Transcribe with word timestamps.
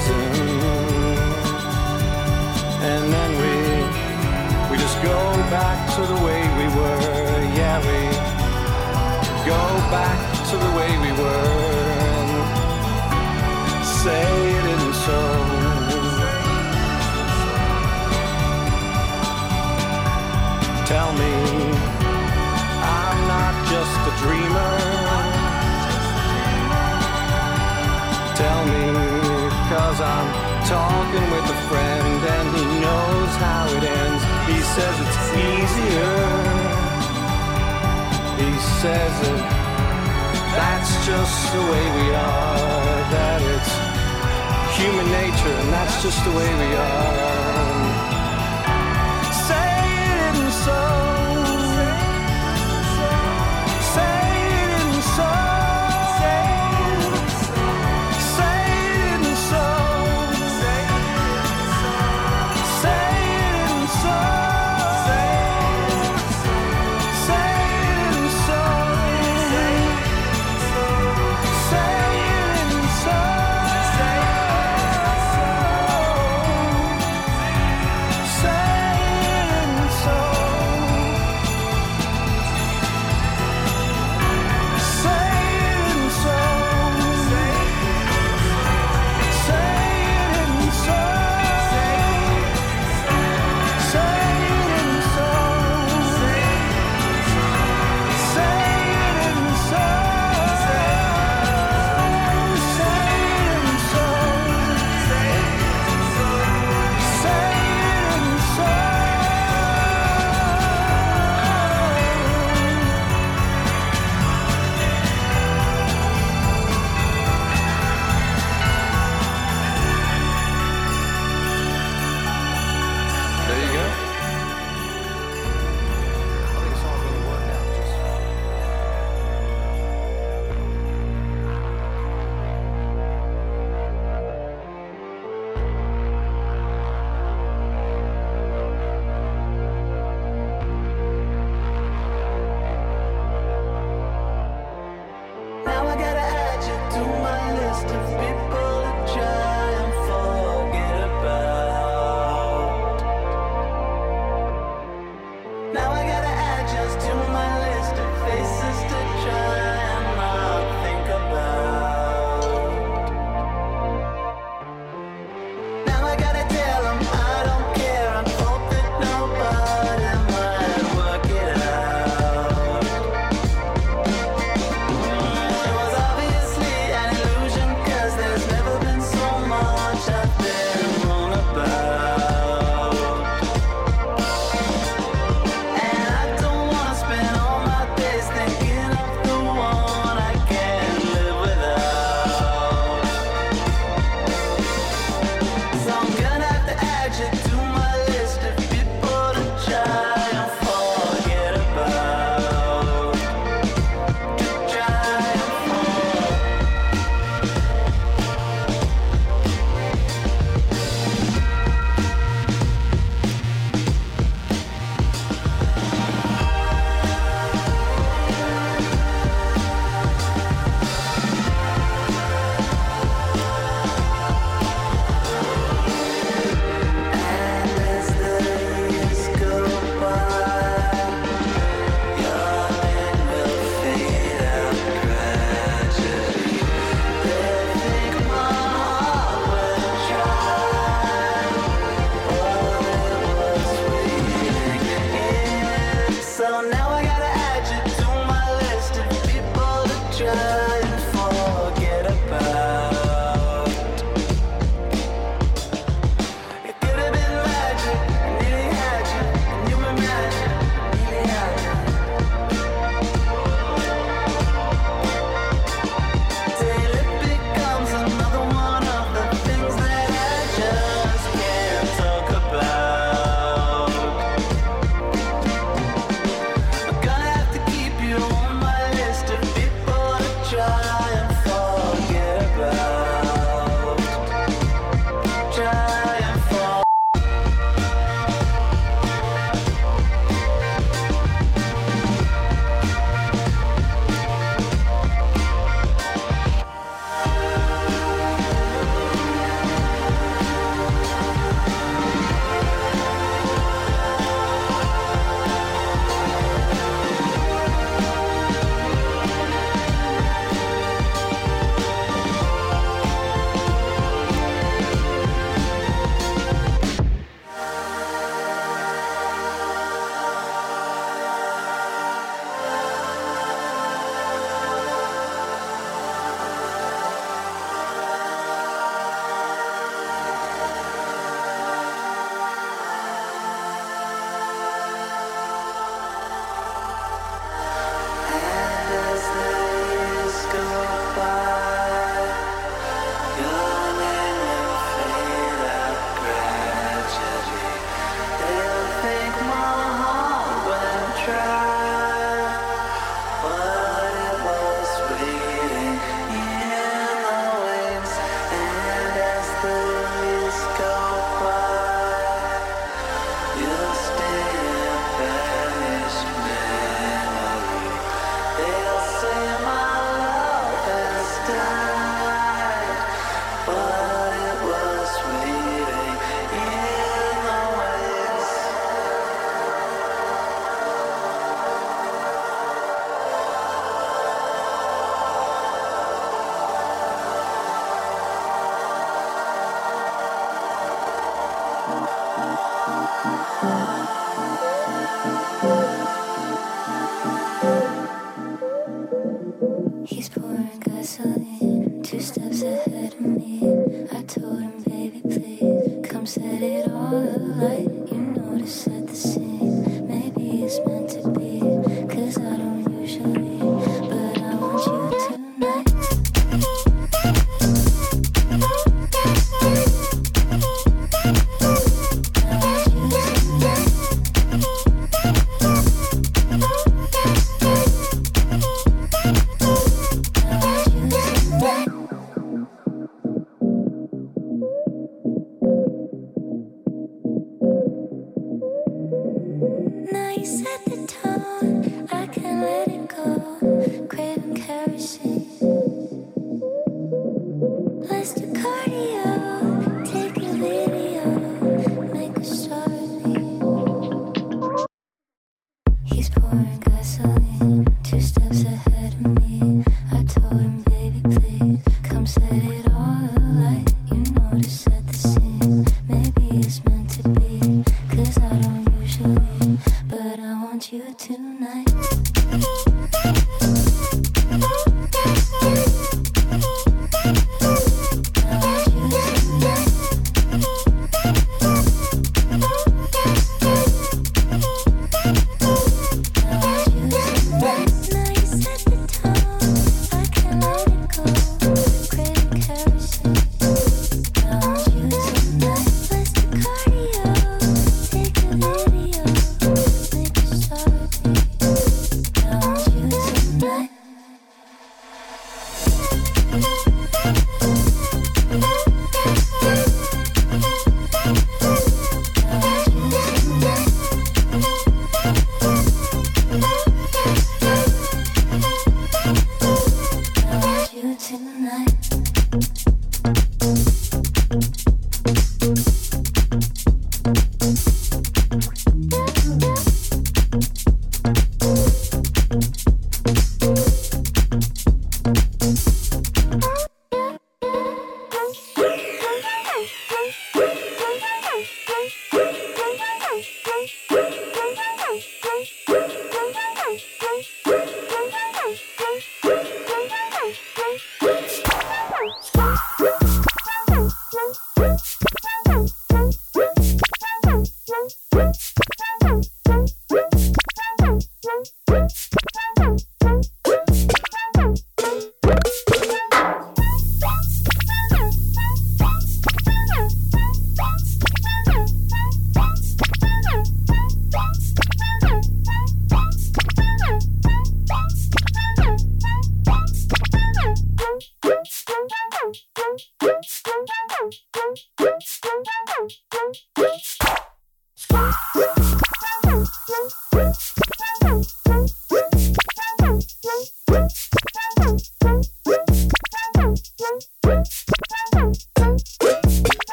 prison. 0.00 0.20
And 2.82 3.12
then 3.12 3.30
we 3.40 3.54
we 4.70 4.76
just 4.78 5.02
go 5.02 5.18
back 5.50 5.78
to 5.96 6.00
the 6.02 6.18
way 6.24 6.40
we 6.58 6.66
were. 6.76 7.00
Yeah, 7.58 7.78
we 7.88 8.00
go 9.46 9.62
back 9.90 10.18
to 10.50 10.56
the 10.56 10.70
way 10.76 10.90
we 11.04 11.12
were 11.20 11.80
and 12.08 13.84
say 13.84 14.24
it 14.58 14.64
isn't 14.74 14.96
so. 15.06 15.20
Tell 20.86 21.12
me 21.12 21.34
I'm 22.82 23.18
not 23.28 23.54
just 23.72 24.00
a 24.10 24.14
dreamer. 24.22 25.10
tell 28.40 28.64
me 28.64 29.09
Cause 29.70 30.00
I'm 30.00 30.28
talking 30.66 31.30
with 31.30 31.46
a 31.48 31.58
friend 31.70 32.24
and 32.34 32.56
he 32.56 32.64
knows 32.82 33.32
how 33.38 33.66
it 33.70 33.84
ends. 33.84 34.22
He 34.50 34.58
says 34.74 34.94
it's 34.98 35.20
easier. 35.46 36.18
He 38.42 38.50
says 38.82 39.14
it. 39.30 39.42
That's 40.58 41.06
just 41.06 41.52
the 41.54 41.62
way 41.70 41.84
we 42.02 42.06
are. 42.10 42.98
That 43.14 43.40
it's 43.54 43.72
human 44.76 45.06
nature 45.06 45.54
and 45.62 45.72
that's 45.72 46.02
just 46.02 46.18
the 46.24 46.30
way 46.32 46.50
we 46.62 46.74
are. 46.74 47.89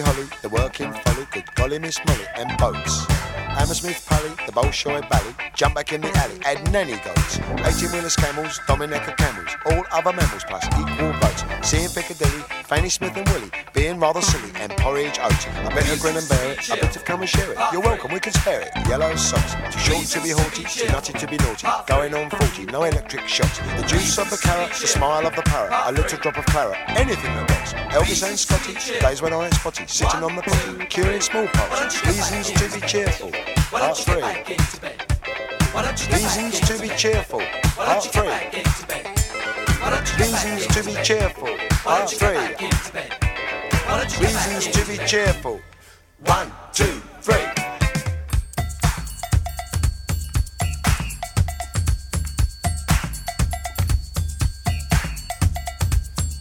Holly, 0.00 0.26
the 0.42 0.48
working 0.48 0.92
folly, 0.92 1.26
good 1.32 1.54
golly 1.54 1.78
Miss 1.78 1.98
Molly, 2.06 2.26
and 2.36 2.56
boats. 2.58 3.04
Hammersmith 3.06 4.04
Pally, 4.18 4.34
the 4.46 4.52
Bolshoi 4.52 5.08
Bally, 5.08 5.32
jump 5.54 5.76
back 5.76 5.92
in 5.92 6.00
the 6.00 6.10
alley, 6.18 6.34
add 6.44 6.72
nanny 6.72 6.98
goats. 7.04 7.38
18 7.38 7.92
wheelers 7.92 8.16
camels, 8.16 8.58
Dominica 8.66 9.14
camels, 9.16 9.50
all 9.66 9.84
other 9.92 10.12
mammals 10.12 10.42
plus 10.42 10.66
equal 10.74 11.12
votes. 11.22 11.44
Seeing 11.62 11.88
Piccadilly, 11.88 12.42
Fanny 12.64 12.88
Smith 12.88 13.16
and 13.16 13.28
Willie, 13.28 13.50
being 13.74 14.00
rather 14.00 14.20
silly, 14.20 14.50
and 14.56 14.72
porridge 14.78 15.20
oats. 15.22 15.46
I 15.46 15.68
better 15.68 15.96
grin 16.00 16.16
and 16.16 16.28
bear 16.28 16.52
it, 16.52 16.68
I 16.68 16.80
better 16.80 16.98
come 16.98 17.20
and 17.20 17.28
share 17.28 17.52
it. 17.52 17.58
You're 17.72 17.82
welcome, 17.82 18.12
we 18.12 18.18
can 18.18 18.32
spare 18.32 18.62
it. 18.62 18.70
Yellow 18.88 19.14
socks, 19.14 19.54
too 19.72 19.78
short 19.78 20.06
to 20.06 20.20
be 20.20 20.30
haughty, 20.30 20.64
too 20.64 20.90
nutty 20.90 21.12
to 21.12 21.26
be 21.28 21.36
naughty. 21.36 21.68
Going 21.86 22.12
on 22.14 22.28
40, 22.28 22.66
no 22.72 22.82
electric 22.82 23.28
shocks. 23.28 23.58
The 23.58 23.86
juice 23.86 24.18
of 24.18 24.30
the 24.30 24.38
carrot, 24.38 24.72
the 24.72 24.88
smile 24.88 25.28
of 25.28 25.36
the 25.36 25.42
parrot, 25.42 25.72
a 25.86 25.92
little 25.92 26.18
drop 26.18 26.38
of 26.38 26.46
claret, 26.46 26.76
anything 26.88 27.32
that 27.36 27.48
works. 27.50 27.72
Elvis 27.94 28.28
and 28.28 28.36
Scotty, 28.36 28.74
days 28.98 29.22
when 29.22 29.32
I 29.32 29.44
ain't 29.44 29.54
spotty, 29.54 29.86
sitting 29.86 30.24
on 30.24 30.34
the 30.34 30.42
potty, 30.42 30.86
curing 30.86 31.20
smallpox, 31.20 32.04
reasons 32.04 32.50
to 32.50 32.80
be 32.80 32.84
cheerful. 32.84 33.30
Part 33.70 33.98
three. 33.98 34.22
Reasons 36.14 36.60
to 36.60 36.80
be 36.80 36.88
cheerful. 36.96 37.40
Part 37.76 38.04
three. 38.04 38.28
Reasons 40.18 40.66
to 40.68 40.82
be 40.84 40.94
cheerful. 41.02 41.48
Part 41.84 42.10
three. 42.10 42.38
Reasons 44.24 44.68
to 44.68 44.86
be 44.86 44.96
cheerful. 45.06 45.60
One, 46.24 46.50
two, 46.72 47.02
three. 47.20 47.44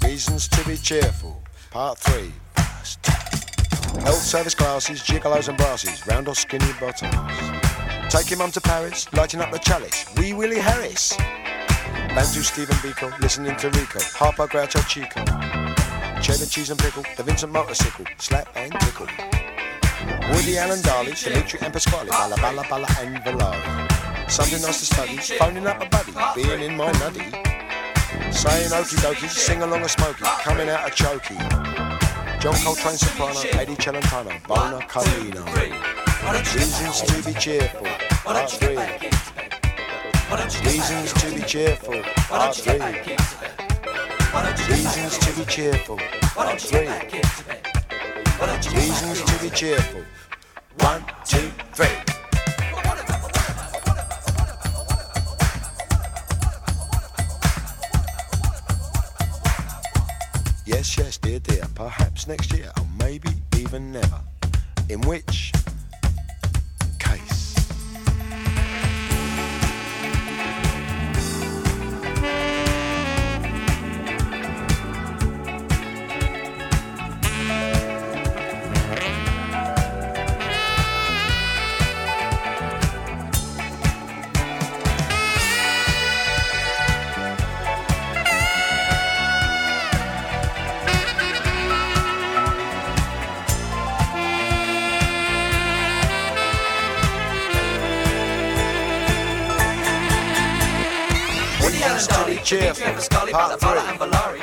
Reasons 0.03 0.47
to 0.47 0.67
be 0.67 0.77
cheerful. 0.77 1.43
Part 1.71 1.97
3. 1.99 2.31
Health 4.03 4.21
service 4.21 4.55
classes, 4.55 5.01
gigolos 5.01 5.49
and 5.49 5.57
brasses, 5.57 6.05
round 6.07 6.27
or 6.27 6.35
skinny 6.35 6.65
bottoms. 6.79 7.13
Take 8.09 8.23
Taking 8.23 8.37
mum 8.37 8.51
to 8.51 8.61
Paris, 8.61 9.11
lighting 9.13 9.41
up 9.41 9.51
the 9.51 9.59
chalice, 9.59 10.05
wee 10.17 10.33
Willie 10.33 10.59
Harris. 10.59 11.15
Bantu 12.15 12.41
Stephen 12.41 12.75
Biko, 12.77 13.17
listening 13.19 13.55
to 13.57 13.69
Rico, 13.69 13.99
Harpo 13.99 14.47
Groucho 14.47 14.81
Chico. 14.87 15.23
Cheddar 16.21 16.45
cheese 16.45 16.69
and 16.69 16.79
pickle, 16.79 17.03
the 17.15 17.23
Vincent 17.23 17.51
motorcycle, 17.51 18.05
slap 18.17 18.47
and 18.55 18.71
tickle. 18.79 19.07
Woody 20.31 20.57
Allen 20.57 20.81
Darley, 20.81 21.13
Dimitri 21.13 21.59
and 21.61 21.73
Pasquale, 21.73 22.09
Balla 22.09 22.35
Balla 22.37 22.63
Balla 22.63 22.87
and 23.01 23.17
Valari. 23.23 24.31
Something 24.31 24.61
nice 24.61 24.79
to 24.79 24.85
study, 24.85 25.17
phoning 25.37 25.67
up 25.67 25.81
a 25.81 25.89
buddy, 25.89 26.13
being 26.35 26.61
in 26.61 26.77
my 26.77 26.91
nuddy. 26.93 27.31
Saying 28.31 28.71
okie 28.71 28.97
dokie, 29.03 29.29
sing 29.29 29.61
along 29.61 29.81
a 29.81 29.89
smoky, 29.89 30.23
coming 30.43 30.69
out 30.69 30.87
a 30.87 30.91
chokey. 30.91 31.86
John 32.39 32.53
Coltrane 32.63 32.97
soprano, 32.97 33.39
Eddie 33.53 33.75
Celentano, 33.75 34.31
Bona 34.47 34.77
Carlino. 34.87 35.43
Reasons 36.53 37.01
to 37.01 37.23
be 37.23 37.33
cheerful, 37.33 37.87
part 38.23 38.49
three. 38.51 38.77
Reasons 40.63 41.13
to 41.13 41.31
be 41.33 41.41
cheerful, 41.41 42.01
part 42.29 42.55
three. 42.55 42.79
Reasons 44.69 45.17
to 45.17 45.33
be 45.33 45.45
cheerful, 45.45 45.97
part 46.35 46.61
three. 46.61 46.87
Reasons 48.75 49.23
to 49.23 49.43
be 49.43 49.49
cheerful. 49.49 50.03
One, 50.79 51.03
two, 51.25 51.51
three. 51.73 52.06
Yes, 60.67 60.97
yes, 60.97 61.17
dear, 61.17 61.39
dear. 61.39 61.63
Perhaps 61.75 62.27
next 62.27 62.51
year, 62.51 62.69
or 62.77 62.85
maybe 62.99 63.29
even 63.57 63.93
never. 63.93 64.19
In 64.89 64.99
which 64.99 65.53
cheerful. 102.47 102.87
Part 103.31 103.59
three. 103.59 104.39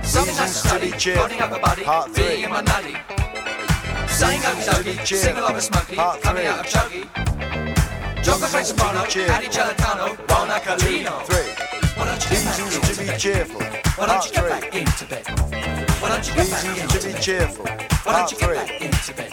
Reasons 0.00 0.62
to 0.62 0.78
be 0.80 0.90
cheerful. 0.92 1.28
Part 1.84 2.10
three. 2.14 2.46
Saying 4.08 4.40
okey 4.40 4.64
dokey, 4.64 5.06
sing 5.06 5.36
along 5.36 5.54
with 5.54 5.64
Smokey, 5.64 5.96
Part 5.96 6.22
coming 6.22 6.44
three. 6.44 6.50
out 6.50 6.60
of 6.60 6.66
Chuggy. 6.72 7.02
John 8.24 8.38
Coltrane's 8.40 8.68
Soprano. 8.68 9.02
Adriano 9.04 9.48
Celentano, 9.50 10.26
Bonar 10.26 10.60
Colleano. 10.60 11.22
Three. 11.26 11.52
Why 11.96 12.04
don't 12.06 12.22
you 12.24 12.30
get 12.30 12.44
back 12.46 12.58
Reasons 12.58 12.88
to 12.88 13.00
be 13.02 13.06
bed? 13.08 13.20
cheerful. 13.20 13.60
Why 13.60 14.06
don't 14.06 14.24
you 14.26 14.32
get 14.32 14.48
back 14.48 14.74
into 14.74 15.04
bed? 15.04 15.26
Why 16.00 16.08
don't 16.08 16.26
you 16.26 16.34
get 16.34 16.50
back 16.50 16.62
Reasons 16.62 16.80
into 16.80 16.98
to 16.98 17.06
be 17.06 17.12
bed? 17.12 17.22
cheerful. 17.22 17.66
Why 18.04 18.12
don't 18.16 18.30
you 18.32 18.38
get 18.38 18.54
back 18.56 18.80
into 18.80 19.12
bed? 19.12 19.32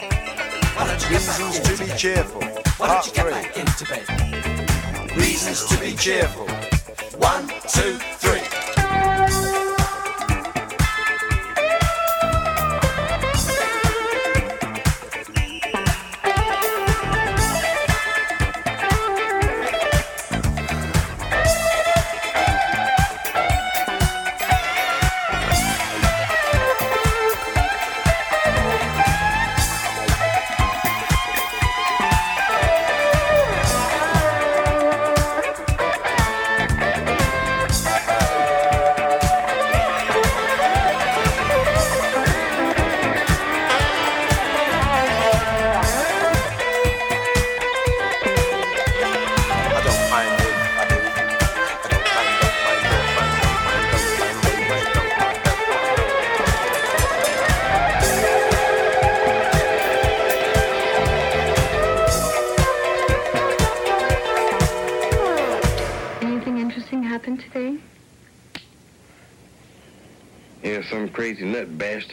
Why 0.76 0.86
don't 0.86 1.00
you 1.02 1.08
get 1.08 1.26
back 1.26 1.38
Reasons 1.38 1.56
into 1.56 1.72
to 1.72 1.82
be 1.82 1.88
bed? 1.88 1.98
cheerful. 1.98 2.42
Why 2.76 2.86
don't 2.88 3.06
you 3.06 3.12
get 3.14 3.30
back 3.30 3.56
into 3.56 3.84
bed? 3.86 5.16
Reasons 5.16 5.64
to 5.66 5.78
be 5.80 5.94
cheerful. 5.96 6.46
Two, 7.66 7.98
three. 8.18 8.43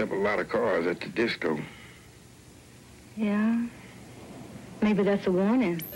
Up 0.02 0.12
a 0.12 0.16
lot 0.16 0.40
of 0.40 0.50
cars 0.50 0.88
at 0.88 1.00
the 1.00 1.10
disco. 1.10 1.60
Yeah. 3.16 3.66
Maybe 4.82 5.04
that's 5.04 5.28
a 5.28 5.32
warning. 5.32 5.80
Warning. 5.80 5.91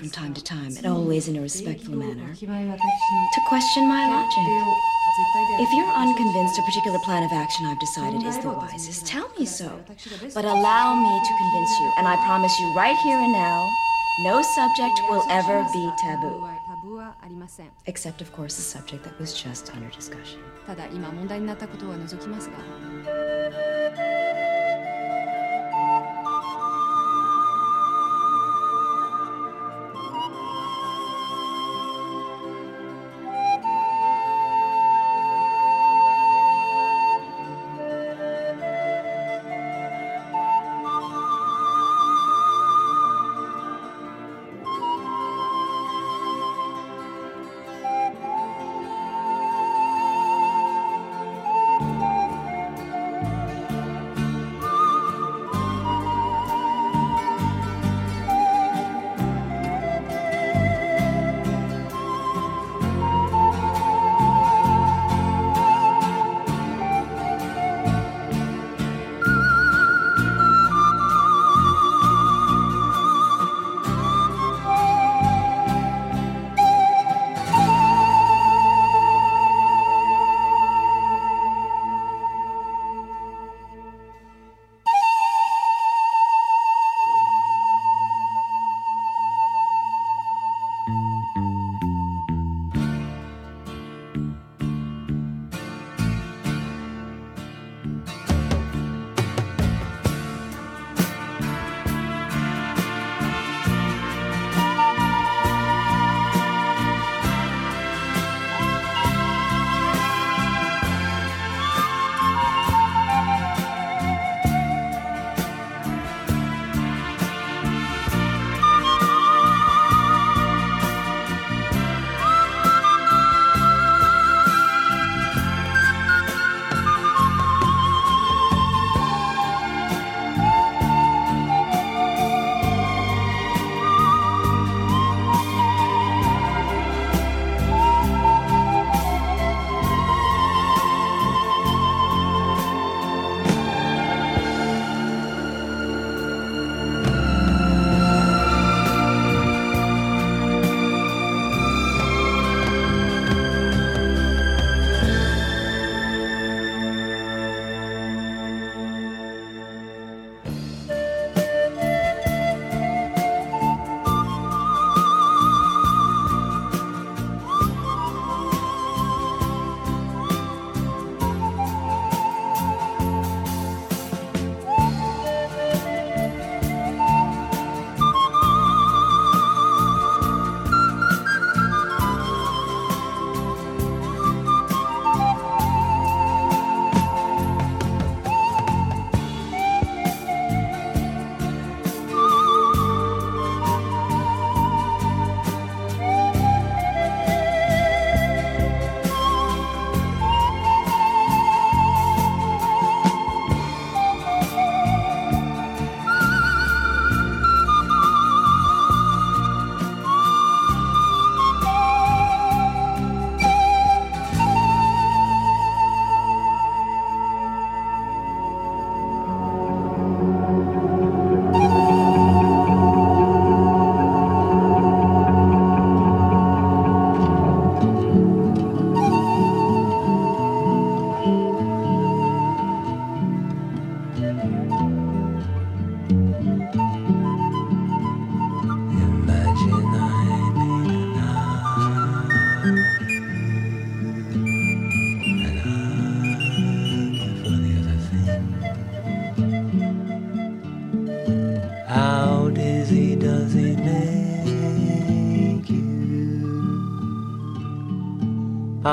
from 0.00 0.08
time 0.08 0.32
to 0.32 0.42
time, 0.42 0.74
and 0.78 0.86
always 0.86 1.28
in 1.28 1.36
a 1.36 1.42
respectful 1.42 1.94
manner, 1.94 2.34
to 2.34 3.40
question 3.48 3.86
my 3.86 4.08
logic. 4.08 4.46
If 5.60 5.70
you're 5.74 5.92
unconvinced 5.92 6.58
a 6.58 6.62
particular 6.62 6.98
plan 7.04 7.22
of 7.22 7.30
action 7.32 7.66
I've 7.66 7.78
decided 7.78 8.22
is 8.22 8.38
the 8.38 8.48
wisest, 8.48 9.06
tell 9.06 9.28
me 9.38 9.44
so. 9.44 9.78
But 10.34 10.46
allow 10.46 10.94
me 10.94 11.20
to 11.20 11.32
convince 11.36 11.70
you, 11.80 11.92
and 11.98 12.08
I 12.08 12.16
promise 12.24 12.58
you 12.58 12.74
right 12.74 12.96
here 13.04 13.18
and 13.18 13.30
now, 13.30 13.68
no 14.20 14.40
subject 14.40 15.00
will 15.10 15.22
ever 15.28 15.66
be 15.74 15.90
taboo. 15.98 16.48
Except, 17.84 18.22
of 18.22 18.32
course, 18.32 18.56
the 18.56 18.62
subject 18.62 19.04
that 19.04 19.20
was 19.20 19.34
just 19.38 19.70
under 19.74 19.90
discussion. 19.90 20.40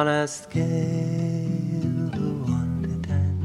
on 0.07 0.13
a 0.23 0.27
scale 0.27 0.63
of 2.13 2.49
one 2.49 2.81
to 2.83 2.95
ten. 3.07 3.35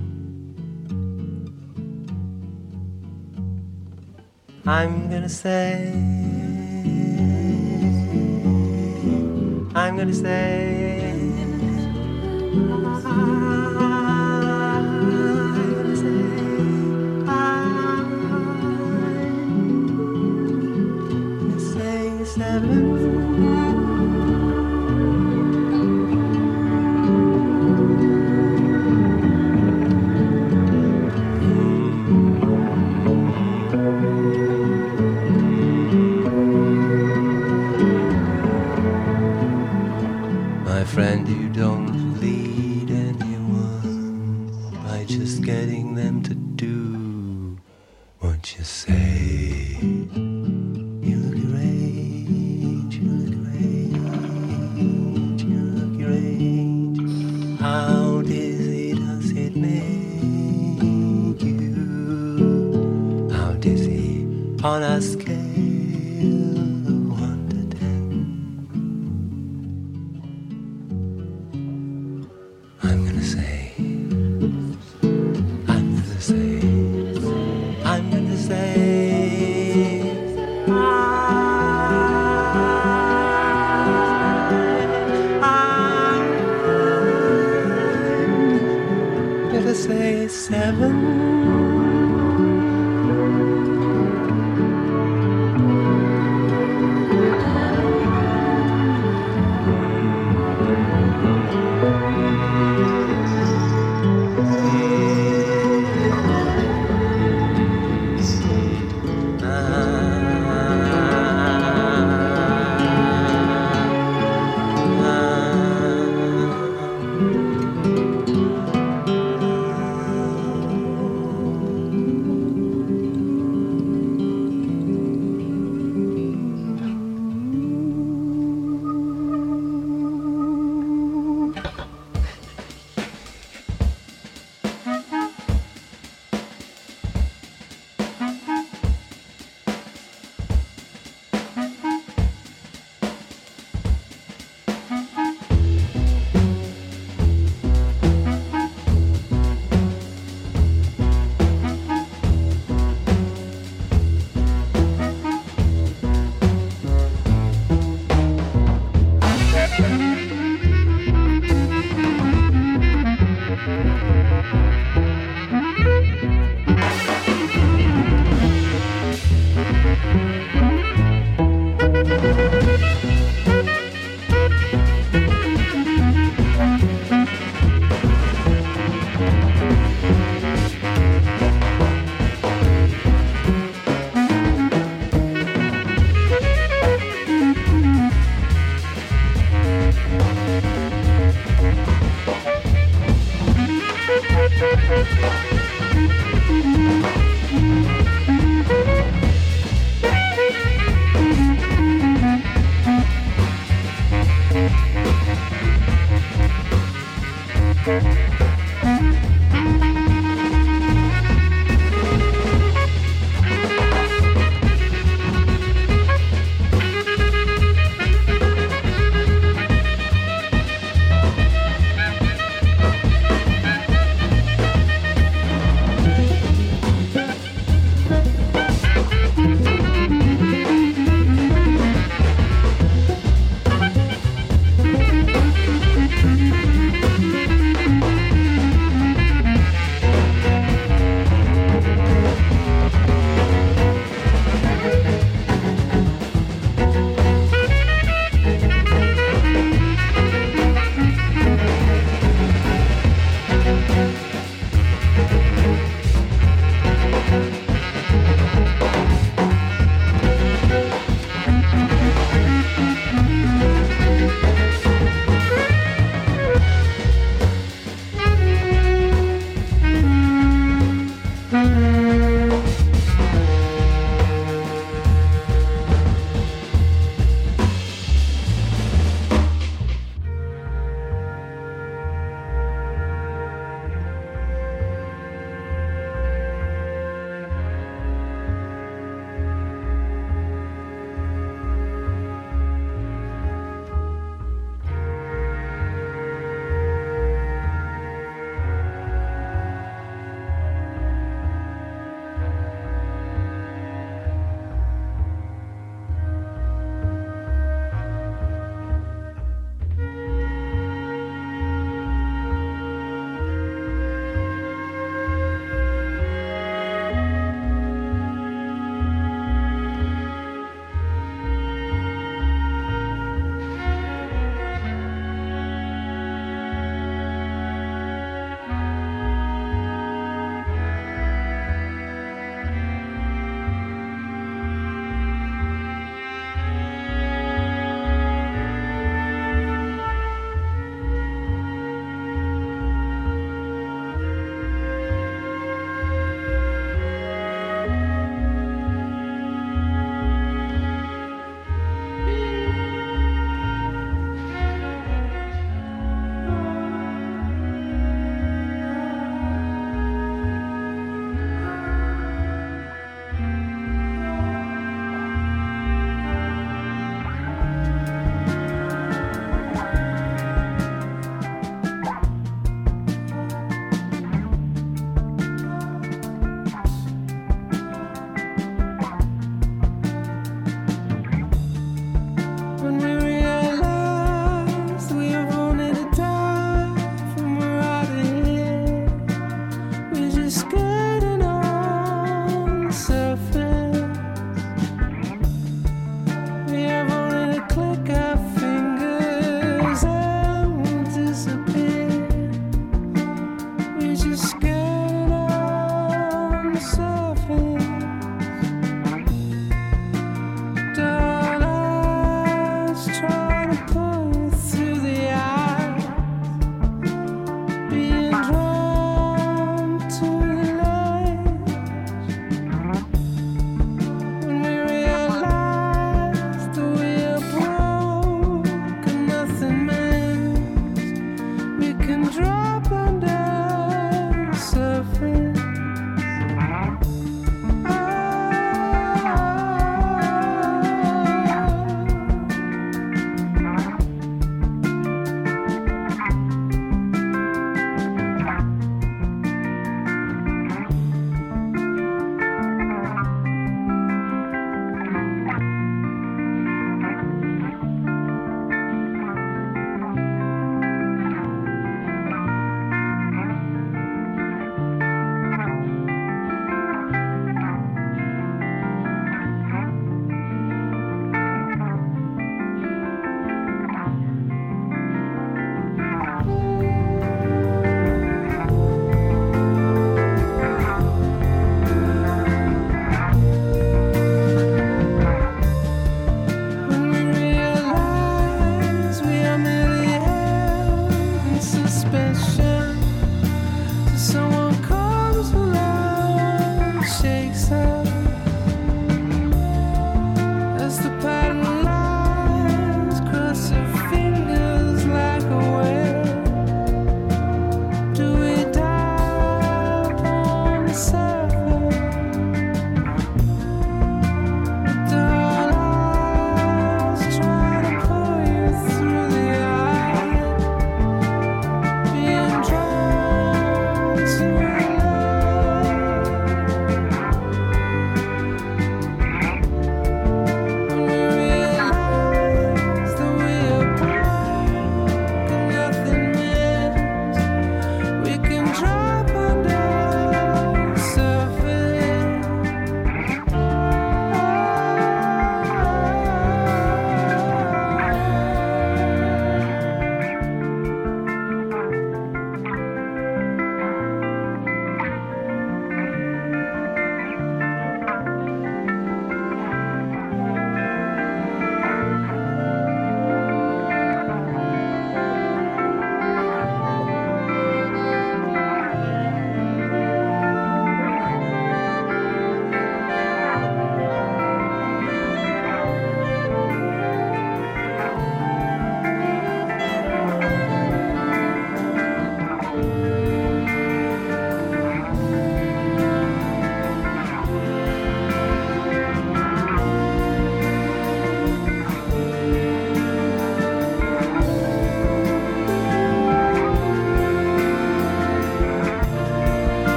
I'm 4.64 5.10
gonna 5.10 5.28
say, 5.28 5.92
I'm 9.74 9.96
gonna 9.96 10.14
say. 10.14 10.72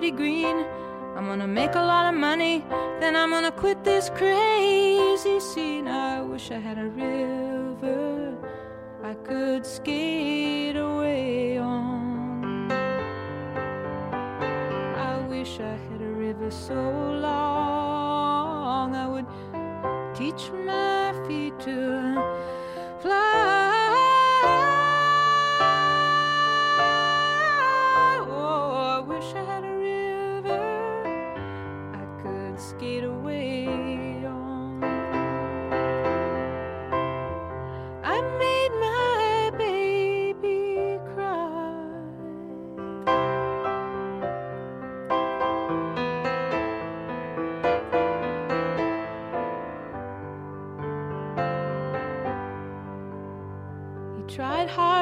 pretty 0.00 0.16
green. 0.16 0.64
I'm 1.14 1.26
gonna 1.26 1.46
make 1.46 1.74
a 1.74 1.84
lot 1.92 2.08
of 2.08 2.18
money, 2.18 2.64
then 3.00 3.14
I'm 3.14 3.28
gonna 3.28 3.52
quit 3.52 3.84
this 3.84 4.08
crazy. 4.08 4.49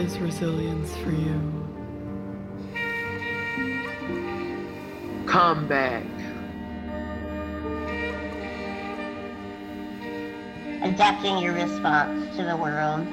is 0.00 0.18
resilience 0.18 0.96
for 0.96 1.10
you? 1.10 1.38
Come 5.26 5.68
back. 5.68 6.04
Adapting 10.82 11.38
your 11.38 11.52
response 11.52 12.34
to 12.36 12.44
the 12.44 12.56
world 12.56 13.06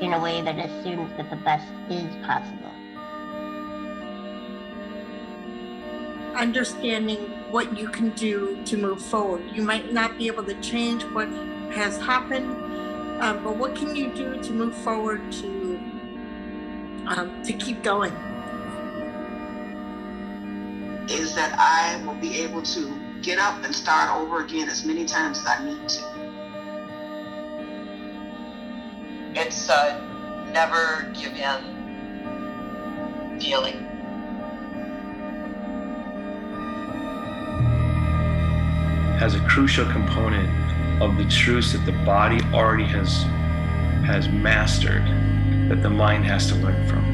in 0.00 0.14
a 0.14 0.20
way 0.20 0.40
that 0.40 0.58
assumes 0.58 1.14
that 1.18 1.28
the 1.28 1.36
best 1.36 1.70
is 1.90 2.10
possible. 2.24 2.72
Understanding 6.34 7.18
what 7.50 7.76
you 7.76 7.88
can 7.88 8.10
do 8.10 8.58
to 8.64 8.78
move 8.78 9.02
forward. 9.02 9.42
You 9.52 9.62
might 9.62 9.92
not 9.92 10.16
be 10.16 10.26
able 10.28 10.44
to 10.44 10.58
change 10.62 11.02
what 11.04 11.28
has 11.72 11.98
happened, 11.98 12.50
um, 13.20 13.44
but 13.44 13.56
what 13.56 13.74
can 13.74 13.94
you 13.94 14.08
do 14.14 14.42
to 14.42 14.52
move 14.52 14.74
forward 14.74 15.20
to 15.32 15.57
um, 17.16 17.42
to 17.42 17.52
keep 17.52 17.82
going? 17.82 18.12
Is 21.08 21.34
that 21.34 21.54
I 21.58 22.00
will 22.04 22.14
be 22.14 22.42
able 22.42 22.62
to 22.62 22.94
get 23.22 23.38
up 23.38 23.64
and 23.64 23.74
start 23.74 24.14
over 24.14 24.44
again 24.44 24.68
as 24.68 24.84
many 24.84 25.04
times 25.04 25.38
as 25.38 25.46
I 25.46 25.64
need 25.64 25.88
to. 25.88 26.02
It's 29.34 29.68
a 29.68 30.00
never 30.52 31.12
give 31.18 31.34
in 31.34 31.76
feeling. 33.40 33.86
As 39.20 39.34
a 39.34 39.40
crucial 39.40 39.84
component 39.90 40.48
of 41.02 41.16
the 41.16 41.24
truths 41.24 41.72
that 41.72 41.84
the 41.84 41.92
body 42.04 42.40
already 42.52 42.84
has 42.84 43.24
has 44.06 44.28
mastered 44.28 45.02
that 45.68 45.82
the 45.82 45.90
mind 45.90 46.24
has 46.24 46.48
to 46.48 46.54
learn 46.56 46.86
from. 46.88 47.04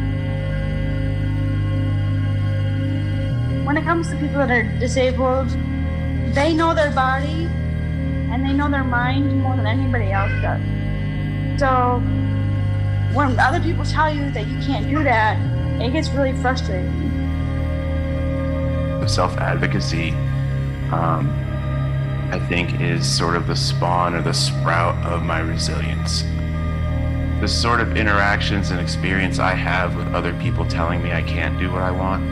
When 3.65 3.77
it 3.77 3.85
comes 3.85 4.09
to 4.11 4.17
people 4.17 4.39
that 4.39 4.51
are 4.51 4.63
disabled, 4.79 5.49
they 6.35 6.53
know 6.55 6.75
their 6.75 6.91
body 6.93 7.49
and 8.31 8.45
they 8.45 8.53
know 8.53 8.71
their 8.71 8.85
mind 8.85 9.43
more 9.43 9.57
than 9.57 9.67
anybody 9.67 10.13
else 10.13 10.33
does. 10.43 10.61
So 11.59 12.01
when 13.15 13.39
other 13.39 13.61
people 13.61 13.85
tell 13.85 14.13
you 14.13 14.31
that 14.33 14.47
you 14.47 14.59
can't 14.61 14.89
do 14.89 15.03
that, 15.05 15.39
it 15.81 15.93
gets 15.93 16.09
really 16.11 16.33
frustrating. 16.35 17.11
Self 19.07 19.37
advocacy, 19.37 20.11
um, 20.91 21.31
I 22.33 22.45
think, 22.49 22.81
is 22.81 23.07
sort 23.07 23.37
of 23.37 23.47
the 23.47 23.55
spawn 23.55 24.15
or 24.15 24.23
the 24.23 24.33
sprout 24.33 24.97
of 25.05 25.23
my 25.23 25.41
resilience. 25.41 26.25
The 27.45 27.49
sort 27.49 27.81
of 27.81 27.95
interactions 27.95 28.71
and 28.71 28.81
experience 28.81 29.39
I 29.39 29.53
have 29.53 29.97
with 29.97 30.15
other 30.15 30.33
people 30.41 30.65
telling 30.65 31.03
me 31.03 31.13
I 31.13 31.21
can't 31.21 31.59
do 31.59 31.71
what 31.71 31.83
I 31.83 31.91
want, 31.91 32.25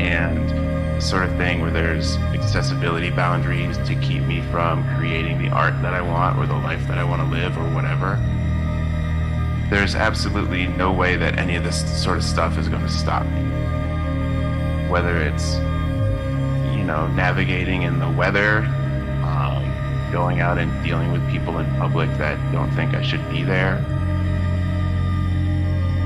and 0.00 0.48
the 0.96 1.00
sort 1.02 1.24
of 1.24 1.36
thing 1.36 1.60
where 1.60 1.70
there's 1.70 2.16
accessibility 2.16 3.10
boundaries 3.10 3.76
to 3.86 3.94
keep 3.96 4.22
me 4.22 4.40
from 4.50 4.82
creating 4.96 5.42
the 5.42 5.50
art 5.50 5.74
that 5.82 5.92
I 5.92 6.00
want 6.00 6.38
or 6.38 6.46
the 6.46 6.54
life 6.54 6.80
that 6.88 6.96
I 6.96 7.04
want 7.04 7.20
to 7.20 7.28
live 7.28 7.58
or 7.58 7.68
whatever. 7.74 8.18
There's 9.68 9.94
absolutely 9.94 10.68
no 10.68 10.90
way 10.90 11.16
that 11.16 11.36
any 11.36 11.56
of 11.56 11.62
this 11.62 12.02
sort 12.02 12.16
of 12.16 12.24
stuff 12.24 12.56
is 12.56 12.66
going 12.66 12.80
to 12.80 12.88
stop 12.88 13.26
me. 13.26 13.42
Whether 14.88 15.18
it's, 15.18 15.56
you 16.74 16.82
know, 16.82 17.08
navigating 17.08 17.82
in 17.82 17.98
the 17.98 18.08
weather, 18.08 18.60
um, 19.22 20.10
going 20.10 20.40
out 20.40 20.56
and 20.56 20.82
dealing 20.82 21.12
with 21.12 21.30
people 21.30 21.58
in 21.58 21.66
public 21.76 22.08
that 22.16 22.38
don't 22.52 22.70
think 22.70 22.94
I 22.94 23.02
should 23.02 23.30
be 23.30 23.42
there, 23.42 23.84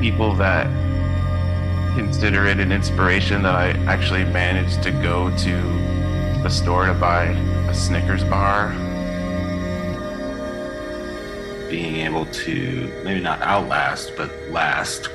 people 0.05 0.35
that 0.35 0.66
consider 1.97 2.44
it 2.44 2.60
an 2.60 2.70
inspiration 2.70 3.43
that 3.43 3.55
I 3.55 3.70
actually 3.90 4.24
managed 4.24 4.82
to 4.82 4.90
go 4.90 5.35
to 5.39 5.62
the 6.43 6.51
store 6.51 6.85
to 6.85 6.93
buy 6.93 7.28
a 7.70 7.74
Snickers 7.74 8.22
bar. 8.24 8.68
Being 11.70 11.97
able 12.05 12.26
to 12.26 12.93
maybe 13.02 13.20
not 13.22 13.40
outlast, 13.40 14.12
but 14.14 14.31
last 14.51 15.09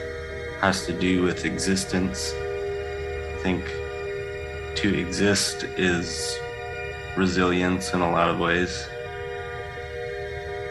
has 0.59 0.87
to 0.87 0.93
do 0.93 1.21
with 1.21 1.45
existence. 1.45 2.33
I 2.33 3.39
think 3.43 3.63
to 4.77 4.99
exist 4.99 5.65
is 5.77 6.35
resilience 7.15 7.93
in 7.93 8.01
a 8.01 8.09
lot 8.09 8.27
of 8.27 8.39
ways. 8.39 8.87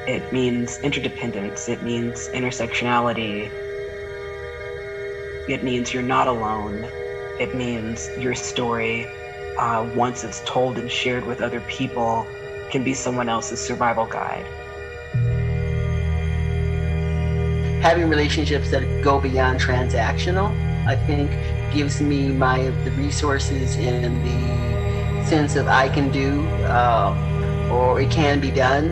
It 0.09 0.33
means 0.33 0.81
interdependence, 0.81 1.69
it 1.69 1.85
means 1.85 2.29
intersectionality, 2.31 3.49
it 5.49 5.65
means 5.65 5.95
you're 5.95 6.03
not 6.03 6.29
alone. 6.29 6.87
It 7.41 7.55
means 7.55 8.11
your 8.19 8.35
story, 8.35 9.07
uh, 9.59 9.89
once 9.95 10.23
it's 10.23 10.43
told 10.45 10.79
and 10.79 10.91
shared 10.91 11.27
with 11.27 11.41
other 11.41 11.61
people, 11.63 12.27
can 12.71 12.85
be 12.85 12.93
someone 12.93 13.29
else's 13.29 13.59
survival 13.59 14.05
guide. 14.05 14.45
Having 17.83 18.11
relationships 18.11 18.71
that 18.71 19.03
go 19.03 19.21
beyond 19.21 19.59
transactional, 19.59 20.51
I 20.87 20.97
think, 20.97 21.31
gives 21.73 22.01
me 22.01 22.29
my 22.29 22.71
the 22.85 22.91
resources 22.93 23.77
and 23.77 24.25
the 24.27 25.27
sense 25.27 25.57
of 25.57 25.67
I 25.67 25.89
can 25.89 26.11
do 26.11 26.47
uh, 26.67 27.71
or 27.73 28.01
it 28.01 28.11
can 28.11 28.41
be 28.41 28.51
done, 28.51 28.91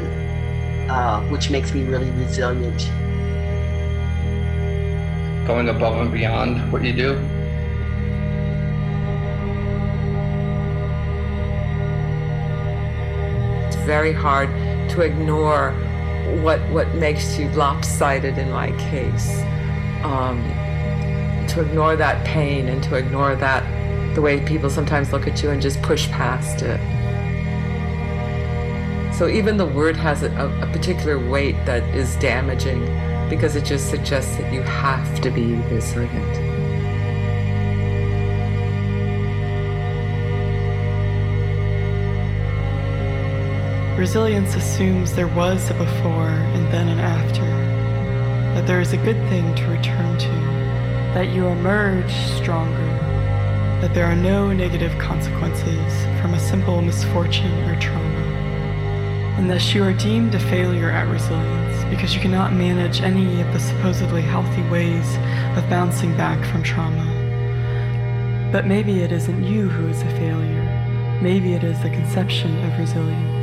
uh, 0.88 1.20
which 1.28 1.50
makes 1.50 1.74
me 1.74 1.84
really 1.84 2.10
resilient. 2.12 2.90
Going 5.46 5.68
above 5.68 6.00
and 6.00 6.12
beyond 6.12 6.72
what 6.72 6.82
you 6.82 6.92
do. 6.92 7.12
It's 13.66 13.76
very 13.86 14.12
hard 14.12 14.48
to 14.90 15.02
ignore 15.02 15.72
what 16.42 16.60
what 16.70 16.94
makes 16.94 17.38
you 17.38 17.48
lopsided 17.50 18.38
in 18.38 18.50
my 18.50 18.72
case. 18.90 19.40
Um, 20.02 20.42
to 21.48 21.60
ignore 21.60 21.96
that 21.96 22.24
pain 22.26 22.68
and 22.68 22.82
to 22.82 22.96
ignore 22.96 23.36
that 23.36 23.64
the 24.14 24.22
way 24.22 24.40
people 24.40 24.68
sometimes 24.68 25.12
look 25.12 25.26
at 25.26 25.42
you 25.42 25.50
and 25.50 25.62
just 25.62 25.80
push 25.82 26.08
past 26.08 26.62
it. 26.62 26.80
So 29.14 29.28
even 29.28 29.56
the 29.56 29.66
word 29.66 29.96
has 29.96 30.22
a, 30.22 30.30
a 30.60 30.66
particular 30.72 31.18
weight 31.18 31.56
that 31.64 31.82
is 31.94 32.16
damaging 32.16 32.84
because 33.28 33.56
it 33.56 33.64
just 33.64 33.90
suggests 33.90 34.36
that 34.36 34.52
you 34.52 34.62
have 34.62 35.20
to 35.20 35.30
be 35.30 35.54
resilient. 35.72 36.56
Resilience 43.98 44.54
assumes 44.54 45.14
there 45.14 45.26
was 45.28 45.70
a 45.70 45.74
before 45.74 46.28
and 46.28 46.72
then 46.72 46.88
an 46.88 47.00
after, 47.00 47.46
that 48.54 48.66
there 48.66 48.80
is 48.80 48.92
a 48.92 48.98
good 48.98 49.16
thing 49.30 49.54
to 49.54 49.66
return 49.68 50.18
to, 50.18 50.28
that 51.14 51.30
you 51.30 51.46
emerge 51.46 52.12
stronger, 52.38 52.86
that 53.80 53.94
there 53.94 54.04
are 54.04 54.14
no 54.14 54.52
negative 54.52 54.96
consequences 54.98 56.20
from 56.20 56.34
a 56.34 56.40
simple 56.40 56.82
misfortune 56.82 57.58
or 57.70 57.80
trauma, 57.80 58.02
and 59.38 59.50
thus 59.50 59.74
you 59.74 59.82
are 59.82 59.94
deemed 59.94 60.34
a 60.34 60.40
failure 60.40 60.90
at 60.90 61.08
resilience 61.08 61.65
because 61.90 62.14
you 62.14 62.20
cannot 62.20 62.52
manage 62.52 63.00
any 63.00 63.40
of 63.40 63.52
the 63.52 63.60
supposedly 63.60 64.22
healthy 64.22 64.62
ways 64.70 65.16
of 65.56 65.68
bouncing 65.70 66.16
back 66.16 66.44
from 66.50 66.62
trauma. 66.62 67.04
But 68.52 68.66
maybe 68.66 69.00
it 69.00 69.12
isn't 69.12 69.44
you 69.44 69.68
who 69.68 69.88
is 69.88 70.02
a 70.02 70.10
failure. 70.10 71.18
Maybe 71.22 71.54
it 71.54 71.64
is 71.64 71.80
the 71.82 71.90
conception 71.90 72.56
of 72.64 72.78
resilience. 72.78 73.35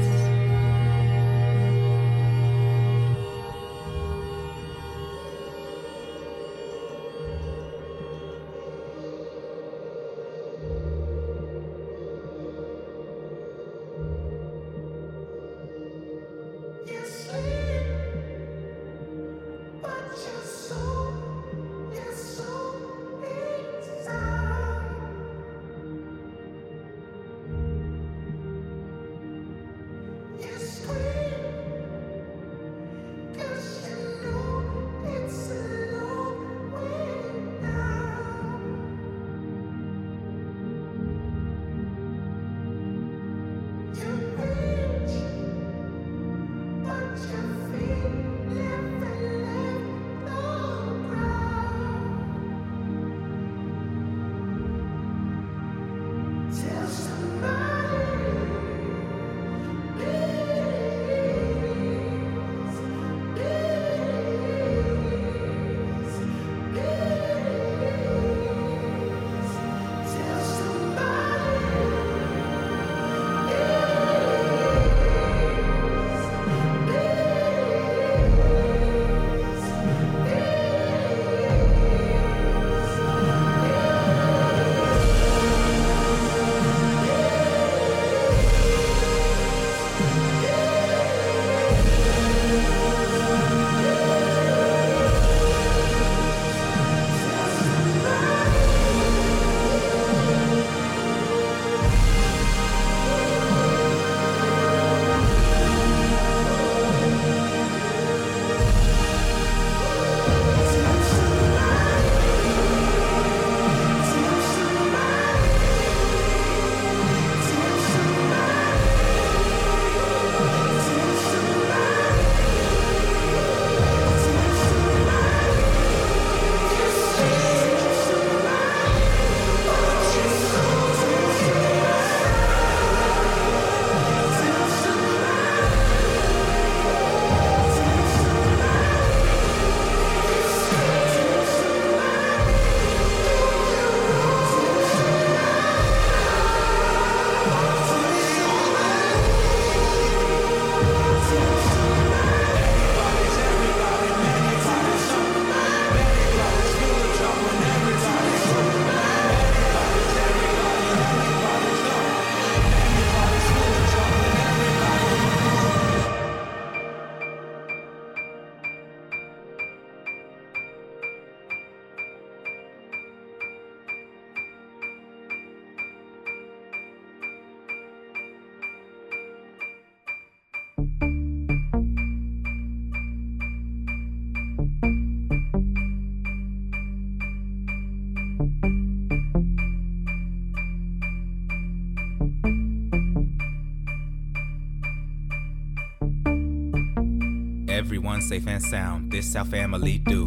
And 198.53 198.61
sound, 198.61 199.11
this 199.11 199.35
our 199.35 199.45
family 199.45 199.97
do. 199.97 200.25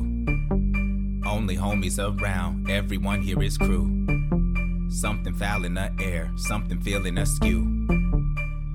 Only 1.25 1.57
homies 1.57 1.99
around, 1.99 2.69
everyone 2.69 3.23
here 3.23 3.41
is 3.41 3.57
crew. 3.57 3.87
Something 4.91 5.33
foul 5.33 5.65
in 5.65 5.75
the 5.75 5.93
air, 6.01 6.33
something 6.37 6.81
feeling 6.81 7.19
askew. 7.19 7.87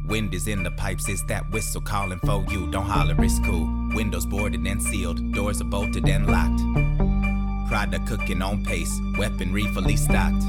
Wind 0.08 0.34
is 0.34 0.48
in 0.48 0.64
the 0.64 0.72
pipes, 0.72 1.10
it's 1.10 1.24
that 1.24 1.52
whistle 1.52 1.82
calling 1.82 2.20
for 2.20 2.46
you. 2.50 2.72
Don't 2.72 2.86
holler, 2.86 3.16
it's 3.20 3.40
cool. 3.40 3.68
Windows 3.94 4.26
boarded 4.26 4.66
and 4.66 4.82
sealed, 4.82 5.34
doors 5.34 5.60
are 5.60 5.66
bolted 5.66 6.08
and 6.08 6.28
locked. 6.28 7.70
Product 7.70 8.08
cooking 8.08 8.42
on 8.42 8.64
pace, 8.64 9.02
weaponry 9.18 9.68
fully 9.74 9.98
stocked. 9.98 10.46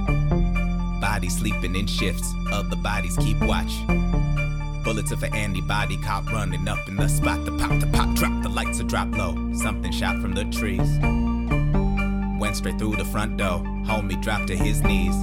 Bodies 1.01 1.39
sleeping 1.39 1.75
in 1.75 1.89
shifts, 1.89 2.33
other 2.53 2.77
bodies 2.77 3.17
keep 3.17 3.41
watch. 3.41 3.73
Bullets 4.93 5.11
of 5.11 5.23
an 5.23 5.35
antibody 5.35 5.97
cop 5.97 6.31
running 6.31 6.69
up 6.69 6.87
in 6.87 6.97
the 6.97 7.09
spot. 7.09 7.47
The 7.47 7.53
pop, 7.53 7.81
the 7.81 7.87
pop, 7.87 8.15
drop, 8.15 8.43
the 8.43 8.51
lights 8.51 8.79
are 8.79 8.85
drop 8.85 9.11
low. 9.17 9.35
Something 9.55 9.91
shot 9.91 10.21
from 10.21 10.35
the 10.35 10.45
trees. 10.45 10.99
Went 12.39 12.57
straight 12.57 12.79
through 12.79 12.97
the 12.97 13.07
front 13.07 13.39
door. 13.39 13.61
Homie 13.87 14.21
dropped 14.21 14.49
to 14.49 14.55
his 14.55 14.83
knees. 14.83 15.17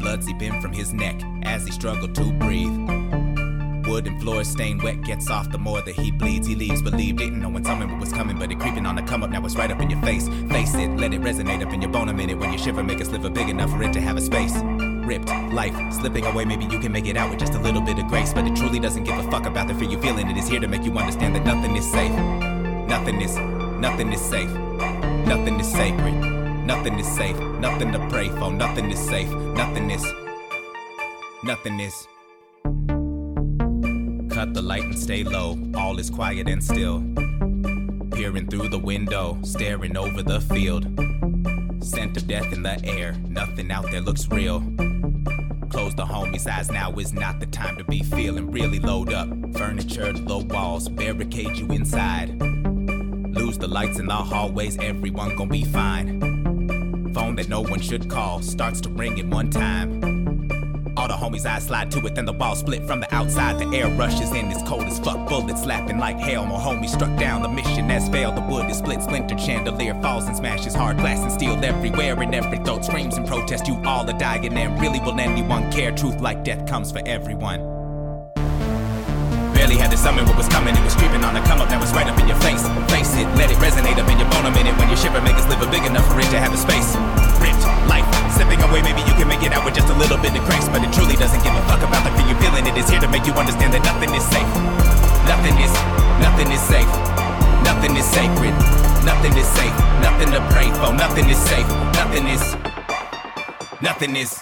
Blood 0.00 0.22
seeping 0.22 0.60
from 0.60 0.74
his 0.74 0.92
neck 0.92 1.18
as 1.44 1.64
he 1.64 1.72
struggled 1.72 2.14
to 2.16 2.30
breathe. 2.32 2.76
Wooden 3.88 4.20
floor 4.20 4.44
stained 4.44 4.82
wet, 4.82 5.00
gets 5.00 5.30
off 5.30 5.50
the 5.50 5.56
more 5.56 5.80
that 5.80 5.94
he 5.94 6.10
bleeds. 6.10 6.46
He 6.46 6.54
leaves, 6.54 6.82
believe, 6.82 7.16
didn't 7.16 7.40
know 7.40 7.48
when 7.48 7.64
something 7.64 7.98
was 7.98 8.12
coming, 8.12 8.38
but 8.38 8.52
it 8.52 8.60
creeping 8.60 8.84
on 8.84 8.96
the 8.96 9.02
come 9.02 9.22
up. 9.22 9.30
Now 9.30 9.42
it's 9.46 9.56
right 9.56 9.70
up 9.70 9.80
in 9.80 9.88
your 9.88 10.02
face. 10.02 10.28
Face 10.50 10.74
it, 10.74 10.88
let 10.98 11.14
it 11.14 11.22
resonate 11.22 11.66
up 11.66 11.72
in 11.72 11.80
your 11.80 11.90
bone 11.90 12.10
a 12.10 12.12
minute. 12.12 12.36
When 12.36 12.52
you 12.52 12.58
shiver, 12.58 12.84
make 12.84 13.00
a 13.00 13.06
sliver 13.06 13.30
big 13.30 13.48
enough 13.48 13.70
for 13.70 13.82
it 13.82 13.94
to 13.94 14.00
have 14.02 14.18
a 14.18 14.20
space. 14.20 14.52
Ripped, 15.08 15.30
life 15.54 15.74
slipping 15.90 16.26
away, 16.26 16.44
maybe 16.44 16.66
you 16.66 16.78
can 16.78 16.92
make 16.92 17.06
it 17.06 17.16
out 17.16 17.30
with 17.30 17.38
just 17.38 17.54
a 17.54 17.58
little 17.58 17.80
bit 17.80 17.98
of 17.98 18.06
grace. 18.08 18.34
But 18.34 18.46
it 18.46 18.54
truly 18.54 18.78
doesn't 18.78 19.04
give 19.04 19.16
a 19.16 19.22
fuck 19.30 19.46
about 19.46 19.66
the 19.66 19.72
fear 19.72 19.88
you 19.88 19.98
feeling. 20.02 20.28
It 20.28 20.36
is 20.36 20.46
here 20.46 20.60
to 20.60 20.68
make 20.68 20.84
you 20.84 20.92
understand 20.98 21.34
that 21.34 21.46
nothing 21.46 21.74
is 21.76 21.90
safe. 21.90 22.12
Nothing 22.86 23.22
is, 23.22 23.34
nothing 23.80 24.12
is 24.12 24.20
safe. 24.20 24.50
Nothing 25.26 25.58
is 25.60 25.66
sacred. 25.66 26.12
Nothing 26.66 26.98
is 26.98 27.06
safe. 27.06 27.40
Nothing 27.40 27.90
to 27.92 28.06
pray 28.10 28.28
for. 28.28 28.52
Nothing 28.52 28.90
is 28.90 28.98
safe. 28.98 29.30
Nothing 29.30 29.90
is, 29.90 30.04
nothing 31.42 31.80
is. 31.80 32.06
Cut 34.30 34.52
the 34.52 34.60
light 34.60 34.84
and 34.84 34.98
stay 34.98 35.24
low. 35.24 35.58
All 35.74 35.98
is 35.98 36.10
quiet 36.10 36.50
and 36.50 36.62
still. 36.62 37.02
Peering 38.10 38.46
through 38.46 38.68
the 38.68 38.78
window, 38.78 39.38
staring 39.42 39.96
over 39.96 40.22
the 40.22 40.42
field. 40.42 40.84
Scent 41.82 42.18
of 42.18 42.28
death 42.28 42.52
in 42.52 42.62
the 42.62 42.78
air. 42.84 43.14
Nothing 43.26 43.70
out 43.70 43.90
there 43.90 44.02
looks 44.02 44.28
real. 44.28 44.62
Close 45.70 45.94
the 45.94 46.04
homie's 46.04 46.46
eyes 46.46 46.70
now 46.70 46.92
is 46.92 47.12
not 47.12 47.40
the 47.40 47.46
time 47.46 47.76
to 47.76 47.84
be 47.84 48.02
feeling 48.02 48.50
really 48.50 48.78
load 48.78 49.12
up. 49.12 49.28
Furniture, 49.54 50.12
low 50.12 50.38
walls, 50.38 50.88
barricade 50.88 51.56
you 51.56 51.66
inside. 51.68 52.40
Lose 52.40 53.58
the 53.58 53.68
lights 53.68 53.98
in 53.98 54.06
the 54.06 54.14
hallways, 54.14 54.78
everyone 54.78 55.36
gon' 55.36 55.48
be 55.48 55.64
fine. 55.64 56.20
Phone 57.12 57.36
that 57.36 57.48
no 57.48 57.60
one 57.60 57.80
should 57.80 58.08
call 58.08 58.40
starts 58.40 58.80
to 58.82 58.88
ring 58.88 59.18
in 59.18 59.30
one 59.30 59.50
time. 59.50 60.17
All 60.98 61.06
the 61.06 61.14
homies' 61.14 61.46
eyes 61.46 61.66
slide 61.66 61.92
to 61.92 62.04
it, 62.06 62.16
then 62.16 62.24
the 62.24 62.32
wall 62.32 62.56
split 62.56 62.84
from 62.84 62.98
the 62.98 63.14
outside. 63.14 63.60
The 63.60 63.76
air 63.76 63.88
rushes 63.88 64.32
in, 64.32 64.50
it's 64.50 64.68
cold 64.68 64.82
as 64.82 64.98
fuck. 64.98 65.28
Bullets 65.28 65.62
slapping 65.62 65.98
like 65.98 66.18
hell. 66.18 66.44
More 66.44 66.58
homies 66.58 66.88
struck 66.88 67.16
down. 67.20 67.42
The 67.42 67.48
mission 67.48 67.88
has 67.88 68.08
failed. 68.08 68.36
The 68.36 68.40
wood 68.40 68.68
is 68.68 68.78
split, 68.78 69.00
splintered. 69.00 69.40
Chandelier 69.40 69.94
falls 70.02 70.26
and 70.26 70.36
smashes. 70.36 70.74
Hard 70.74 70.96
glass 70.96 71.20
and 71.20 71.30
steel 71.30 71.64
everywhere. 71.64 72.20
In 72.20 72.34
every 72.34 72.58
throat 72.58 72.84
screams 72.84 73.16
and 73.16 73.28
protest. 73.28 73.68
You 73.68 73.80
all 73.84 74.10
are 74.10 74.18
dying, 74.18 74.52
and 74.52 74.80
really 74.80 74.98
will 74.98 75.20
anyone 75.20 75.70
care? 75.70 75.92
Truth 75.92 76.20
like 76.20 76.42
death 76.42 76.68
comes 76.68 76.90
for 76.90 77.00
everyone. 77.06 77.77
Barely 79.68 79.84
had 79.84 79.92
to 79.92 80.00
summon 80.00 80.24
what 80.24 80.40
was 80.40 80.48
coming. 80.48 80.72
It 80.72 80.80
was 80.80 80.96
creeping 80.96 81.20
on 81.28 81.36
the 81.36 81.44
come 81.44 81.60
up. 81.60 81.68
Now 81.68 81.76
it's 81.84 81.92
right 81.92 82.08
up 82.08 82.16
in 82.16 82.24
your 82.24 82.40
face. 82.40 82.64
Face 82.88 83.12
it, 83.20 83.28
let 83.36 83.52
it 83.52 83.60
resonate 83.60 84.00
up 84.00 84.08
in 84.08 84.16
your 84.16 84.24
bone 84.32 84.48
a 84.48 84.52
minute. 84.56 84.72
When 84.80 84.88
you 84.88 84.96
shiver, 84.96 85.20
make 85.20 85.36
a 85.36 85.44
sliver 85.44 85.68
big 85.68 85.84
enough 85.84 86.08
for 86.08 86.16
it 86.16 86.30
to 86.32 86.40
have 86.40 86.56
a 86.56 86.56
space. 86.56 86.96
Ripped, 87.36 87.68
life 87.84 88.08
slipping 88.32 88.64
away. 88.64 88.80
Maybe 88.80 89.04
you 89.04 89.12
can 89.20 89.28
make 89.28 89.44
it 89.44 89.52
out 89.52 89.68
with 89.68 89.76
just 89.76 89.92
a 89.92 89.98
little 90.00 90.16
bit 90.24 90.32
of 90.32 90.40
grace, 90.48 90.64
but 90.72 90.80
it 90.80 90.88
truly 90.96 91.20
doesn't 91.20 91.44
give 91.44 91.52
a 91.52 91.60
fuck 91.68 91.84
about 91.84 92.00
the 92.00 92.08
fear 92.16 92.32
you're 92.32 92.40
feeling. 92.40 92.64
It 92.64 92.80
is 92.80 92.88
here 92.88 92.96
to 92.96 93.12
make 93.12 93.28
you 93.28 93.36
understand 93.36 93.76
that 93.76 93.84
nothing 93.84 94.08
is 94.16 94.24
safe. 94.24 94.48
Nothing 95.28 95.52
is, 95.60 95.74
nothing 96.24 96.48
is 96.48 96.64
safe. 96.64 96.88
Nothing 97.68 97.92
is 97.92 98.08
sacred. 98.08 98.56
Nothing 99.04 99.36
is 99.36 99.48
safe. 99.52 99.76
Nothing 100.00 100.32
to 100.32 100.40
pray 100.48 100.72
for. 100.80 100.96
Nothing 100.96 101.28
is 101.28 101.36
safe. 101.44 101.68
Nothing 101.92 102.24
is, 102.24 102.44
nothing 103.84 104.16
is. 104.16 104.32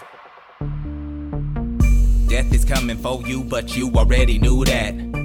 Death 2.31 2.55
is 2.55 2.63
coming 2.63 2.99
for 3.03 3.27
you, 3.27 3.43
but 3.43 3.75
you 3.75 3.91
already 3.91 4.39
knew 4.39 4.63
that. 4.71 5.16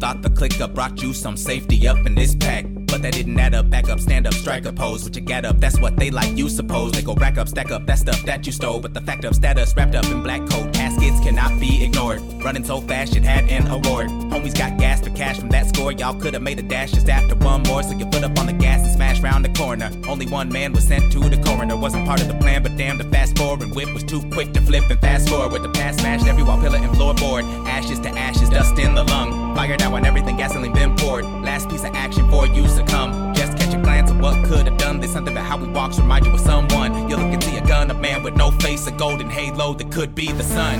Thought 0.00 0.22
the 0.22 0.30
clicker 0.30 0.66
brought 0.66 1.02
you 1.02 1.12
some 1.12 1.36
safety 1.36 1.86
up 1.86 1.98
in 2.06 2.14
this 2.14 2.34
pack. 2.34 2.64
But 2.86 3.02
that 3.02 3.12
didn't 3.12 3.38
add 3.38 3.54
up, 3.54 3.68
back 3.68 3.90
up, 3.90 4.00
stand 4.00 4.26
up, 4.26 4.32
strike 4.32 4.64
a 4.64 4.72
pose. 4.72 5.04
What 5.04 5.14
you 5.14 5.20
get 5.20 5.44
up, 5.44 5.60
that's 5.60 5.78
what 5.78 5.96
they 5.96 6.10
like, 6.10 6.38
you 6.38 6.48
suppose. 6.48 6.92
They 6.92 7.02
go 7.02 7.14
rack 7.14 7.36
up, 7.36 7.48
stack 7.48 7.70
up, 7.70 7.84
that 7.84 7.98
stuff 7.98 8.22
that 8.24 8.46
you 8.46 8.52
stole. 8.52 8.80
But 8.80 8.94
the 8.94 9.02
fact 9.02 9.24
of 9.24 9.34
status 9.34 9.74
wrapped 9.76 9.94
up 9.94 10.06
in 10.06 10.22
black 10.22 10.40
coat 10.48 10.72
caskets 11.00 11.20
cannot 11.24 11.58
be 11.58 11.84
ignored. 11.84 12.20
Running 12.42 12.64
so 12.64 12.80
fast, 12.80 13.16
it 13.16 13.24
had 13.24 13.48
an 13.48 13.66
award. 13.68 14.08
Homies 14.30 14.56
got 14.56 14.78
gas 14.78 15.00
for 15.00 15.10
cash 15.10 15.38
from 15.38 15.48
that 15.50 15.74
score. 15.74 15.92
Y'all 15.92 16.18
could 16.18 16.34
have 16.34 16.42
made 16.42 16.58
a 16.58 16.62
dash 16.62 16.92
just 16.92 17.08
after 17.08 17.34
one 17.36 17.62
more. 17.64 17.82
So 17.82 17.96
you 17.96 18.06
put 18.06 18.22
up 18.22 18.38
on 18.38 18.46
the 18.46 18.52
gas 18.52 18.82
and 18.84 18.92
smash 18.92 19.20
round 19.20 19.44
the 19.44 19.50
corner. 19.50 19.90
Only 20.08 20.26
one 20.26 20.48
man 20.50 20.72
was 20.72 20.86
sent 20.86 21.12
to 21.12 21.20
the 21.20 21.38
coroner. 21.42 21.76
Wasn't 21.76 22.06
part 22.06 22.20
of 22.20 22.28
the 22.28 22.34
plan, 22.34 22.62
but 22.62 22.76
damn, 22.76 22.98
the 22.98 23.04
fast 23.04 23.36
forward 23.36 23.74
whip 23.74 23.92
was 23.94 24.04
too 24.04 24.22
quick 24.30 24.52
to 24.52 24.60
flip 24.60 24.84
and 24.90 25.00
fast 25.00 25.28
forward. 25.28 25.52
With 25.52 25.62
the 25.62 25.70
past 25.70 26.00
smashed 26.00 26.26
every 26.26 26.42
wall, 26.42 26.60
pillar, 26.60 26.78
and 26.78 26.92
floorboard. 26.92 27.44
Ashes 27.66 28.00
to 28.00 28.08
ashes, 28.10 28.48
dust 28.48 28.78
in 28.78 28.94
the 28.94 29.04
lung. 29.04 29.54
Fired 29.54 29.82
out 29.82 29.92
when 29.92 30.04
everything 30.04 30.36
gasoline 30.36 30.72
been 30.72 30.96
poured. 30.96 31.24
Last 31.24 31.68
piece 31.68 31.84
of 31.84 31.94
action 31.94 32.28
for 32.30 32.46
you 32.46 32.66
to 32.66 32.84
come. 32.88 33.34
Just 33.34 33.59
glance 33.90 34.10
of 34.10 34.20
what 34.20 34.38
could 34.46 34.66
have 34.70 34.78
done. 34.78 35.00
There's 35.00 35.10
something 35.10 35.34
about 35.34 35.46
how 35.50 35.58
we 35.58 35.66
walks 35.66 35.98
remind 35.98 36.22
you 36.26 36.32
of 36.32 36.38
someone. 36.38 37.10
You 37.10 37.16
look 37.16 37.32
into 37.34 37.50
your 37.50 37.66
gun, 37.66 37.90
a 37.90 37.94
man 37.94 38.22
with 38.22 38.36
no 38.36 38.50
face, 38.62 38.86
a 38.86 38.92
golden 38.92 39.28
halo 39.28 39.74
that 39.74 39.90
could 39.90 40.14
be 40.14 40.30
the 40.30 40.46
sun. 40.46 40.78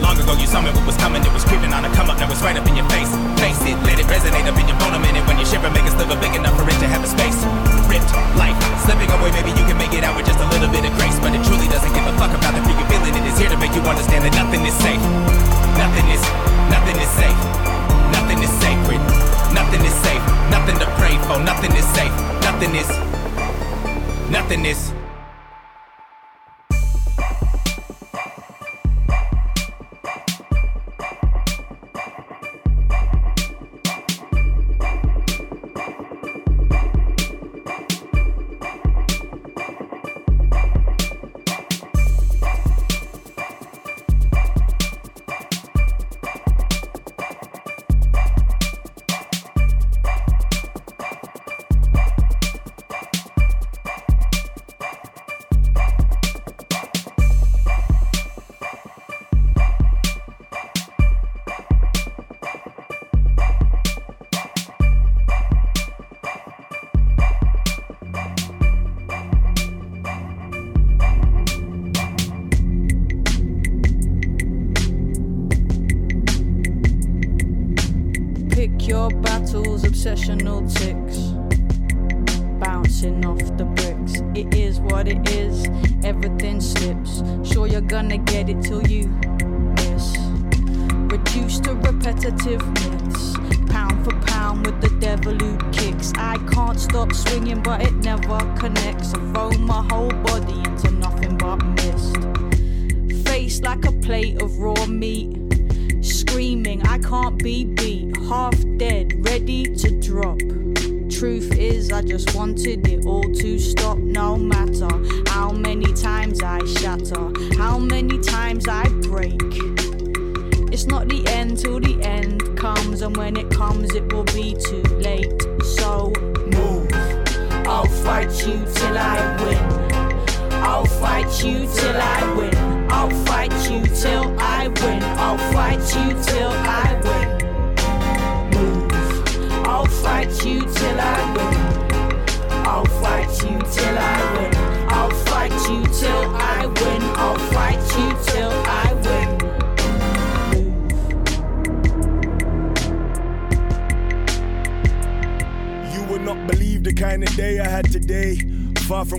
Long 0.00 0.16
ago 0.16 0.32
you 0.40 0.48
saw 0.48 0.64
me 0.64 0.70
what 0.72 0.86
was 0.86 0.96
coming, 0.96 1.20
it 1.20 1.32
was 1.36 1.44
creeping 1.44 1.72
on 1.76 1.84
a 1.84 1.90
come 1.92 2.08
up, 2.08 2.16
now 2.16 2.30
it's 2.30 2.40
right 2.40 2.56
up 2.56 2.64
in 2.64 2.72
your 2.72 2.88
face. 2.88 3.12
Face 3.36 3.60
it, 3.68 3.76
let 3.84 4.00
it 4.00 4.08
resonate 4.08 4.48
up 4.48 4.56
in 4.56 4.64
your 4.64 4.78
bone 4.80 4.96
a 4.96 5.00
minute. 5.04 5.20
When 5.28 5.36
you 5.36 5.44
shiver, 5.44 5.68
make 5.76 5.84
a 5.84 5.92
sliver 5.92 6.16
big 6.24 6.32
enough 6.32 6.56
for 6.56 6.64
it 6.64 6.78
to 6.80 6.88
have 6.88 7.04
a 7.04 7.10
space. 7.10 7.36
Ripped, 7.84 8.08
life, 8.40 8.56
slipping 8.80 9.10
away, 9.12 9.28
maybe 9.36 9.52
you 9.52 9.64
can 9.68 9.76
make 9.76 9.92
it 9.92 10.00
out 10.00 10.16
with 10.16 10.24
just 10.24 10.40
a 10.40 10.48
little 10.48 10.70
bit 10.72 10.88
of 10.88 10.92
grace. 10.96 11.20
But 11.20 11.36
it 11.36 11.44
truly 11.44 11.68
doesn't 11.68 11.92
give 11.92 12.06
a 12.08 12.14
fuck 12.16 12.32
about 12.32 12.56
the 12.56 12.62
you 12.64 12.86
feeling. 12.88 13.12
It 13.12 13.26
is 13.28 13.36
here 13.36 13.52
to 13.52 13.58
make 13.60 13.76
you 13.76 13.84
understand 13.84 14.24
that 14.24 14.32
nothing 14.32 14.64
is 14.64 14.76
safe. 14.80 15.02
Nothing 15.76 16.06
is, 16.16 16.22
nothing 16.72 16.96
is 16.96 17.10
safe. 17.12 17.40
Nothing 18.16 18.40
is 18.40 18.52
sacred. 18.62 19.17
Nothing 19.68 19.86
is 19.86 19.94
safe. 19.96 20.22
Nothing 20.50 20.78
to 20.78 20.86
pray 20.96 21.18
for. 21.28 21.38
Nothing 21.44 21.72
is 21.76 21.84
safe. 21.88 22.10
Nothing 22.40 22.74
is, 22.74 22.88
nothing 24.30 24.64
is. 24.64 24.97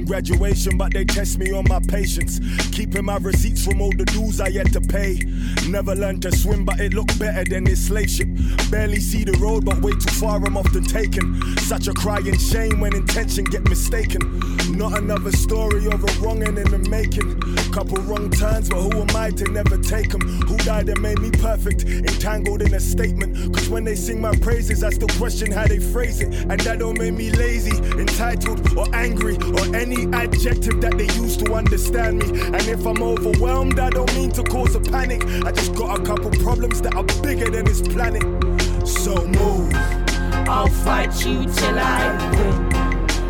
Graduation, 0.10 0.76
but 0.76 0.92
they 0.92 1.06
test 1.06 1.38
me 1.38 1.52
on 1.54 1.64
my 1.70 1.80
patience. 1.88 2.40
Keeping 2.72 3.06
my 3.06 3.18
receipts 3.18 3.64
from 3.64 3.80
all 3.80 3.92
the 3.92 4.06
dues 4.06 4.42
I 4.42 4.50
had 4.50 4.74
to 4.74 4.82
pay. 4.82 5.20
Never 5.68 5.94
learned 5.94 6.24
to 6.24 6.36
swim, 6.36 6.66
but 6.66 6.80
it 6.80 6.96
looked 6.96 7.20
better 7.20 7.44
than 7.48 7.64
this 7.66 7.86
slave 7.86 8.10
ship. 8.10 8.28
Barely 8.72 9.00
see 9.00 9.24
the 9.24 9.38
road, 9.38 9.66
but 9.66 9.80
way 9.82 9.92
too 9.92 10.14
far, 10.18 10.38
I'm 10.44 10.58
often 10.58 10.84
taken. 10.84 11.40
Such 11.60 11.88
a 11.88 11.94
crying 11.94 12.40
shame 12.40 12.80
when 12.80 12.96
intention 12.96 13.44
get 13.44 13.70
mistaken. 13.70 14.42
Not 14.76 14.98
another 14.98 15.32
story 15.32 15.86
of 15.86 16.04
a 16.04 16.12
wronging 16.20 16.58
in 16.58 16.70
the 16.72 16.80
making. 16.90 17.40
Couple 17.72 18.02
wrong 18.02 18.32
turns, 18.32 18.68
but 18.68 18.82
who 18.82 19.02
am 19.02 19.16
I 19.16 19.30
to 19.30 19.46
never 19.52 19.78
take 19.78 20.10
them? 20.10 20.22
Who 20.22 20.58
died 20.58 20.90
and 20.90 21.00
made 21.02 21.20
me 21.20 21.30
perfect? 21.30 21.84
Entangled 21.84 22.64
in 22.64 22.74
a 22.74 22.80
statement. 22.80 23.49
When 23.70 23.84
they 23.84 23.96
sing 23.96 24.20
my 24.20 24.36
praises, 24.38 24.84
I 24.84 24.90
still 24.90 25.08
question 25.10 25.52
how 25.52 25.68
they 25.68 25.78
phrase 25.78 26.22
it. 26.22 26.34
And 26.50 26.60
that 26.62 26.80
don't 26.80 26.98
make 26.98 27.14
me 27.14 27.30
lazy, 27.30 27.78
entitled, 28.00 28.76
or 28.76 28.88
angry, 28.96 29.36
or 29.36 29.76
any 29.76 30.12
adjective 30.12 30.82
that 30.82 30.98
they 30.98 31.08
use 31.22 31.38
to 31.38 31.54
understand 31.54 32.18
me. 32.18 32.42
And 32.42 32.68
if 32.68 32.86
I'm 32.88 33.04
overwhelmed, 33.04 33.80
I 33.80 33.92
don't 33.92 34.14
mean 34.16 34.32
to 34.32 34.44
cause 34.44 34.76
a 34.76 34.80
panic. 34.80 35.24
I 35.46 35.52
just 35.52 35.76
got 35.76 36.00
a 36.00 36.04
couple 36.04 36.32
problems 36.32 36.82
that 36.82 36.96
are 36.96 37.04
bigger 37.22 37.50
than 37.52 37.66
this 37.66 37.82
planet. 37.82 38.24
So 38.88 39.24
move. 39.28 39.72
I'll 40.50 40.68
fight 40.68 41.24
you 41.24 41.46
till 41.46 41.78
I 41.78 42.32
win. 42.32 42.74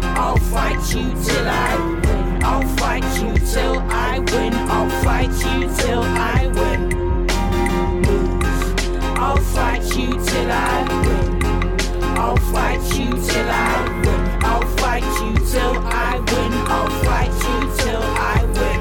I'll 0.04 0.38
fight 0.38 0.96
you 0.96 1.04
till 1.22 1.48
I 1.50 1.78
win. 1.78 2.44
I'll 2.44 2.68
fight 2.78 3.04
you 3.22 3.34
till 3.46 3.78
I 3.80 4.20
win. 4.20 4.54
I'll 4.54 4.90
fight 5.04 5.32
you 5.32 5.68
till 5.76 6.04
I 6.04 6.48
win. 6.54 6.99
Till 10.40 10.52
I 10.52 10.82
win. 11.06 12.18
I'll 12.18 12.38
fight 12.38 12.82
you 12.98 13.10
till 13.10 13.50
I 13.50 14.02
win. 14.04 14.44
I'll 14.44 14.68
fight 14.78 15.04
you 15.04 15.34
till 15.46 15.78
I 15.78 16.18
win. 16.18 16.54
I'll 16.76 16.90
fight 17.04 17.34
you 17.48 17.60
till 17.78 18.02
I 18.02 18.44
win. 18.56 18.80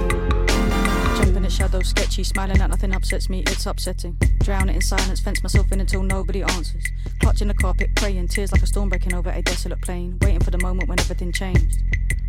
Jumping 1.16 1.44
at 1.44 1.52
shadows, 1.52 1.88
sketchy, 1.88 2.24
smiling 2.24 2.60
at 2.60 2.70
nothing 2.70 2.94
upsets 2.94 3.28
me, 3.28 3.42
it's 3.46 3.66
upsetting. 3.66 4.16
Drown 4.40 4.68
it 4.68 4.76
in 4.76 4.82
silence, 4.82 5.20
fence 5.20 5.42
myself 5.42 5.70
in 5.72 5.80
until 5.80 6.02
nobody 6.02 6.42
answers. 6.42 6.84
Clutching 7.20 7.48
the 7.48 7.54
carpet, 7.54 7.90
praying, 7.96 8.28
tears 8.28 8.52
like 8.52 8.62
a 8.62 8.66
storm 8.66 8.88
breaking 8.88 9.14
over 9.14 9.30
a 9.30 9.42
desolate 9.42 9.80
plain. 9.80 10.18
Waiting 10.22 10.40
for 10.40 10.50
the 10.50 10.58
moment 10.58 10.88
when 10.88 11.00
everything 11.00 11.32
changed. 11.32 11.78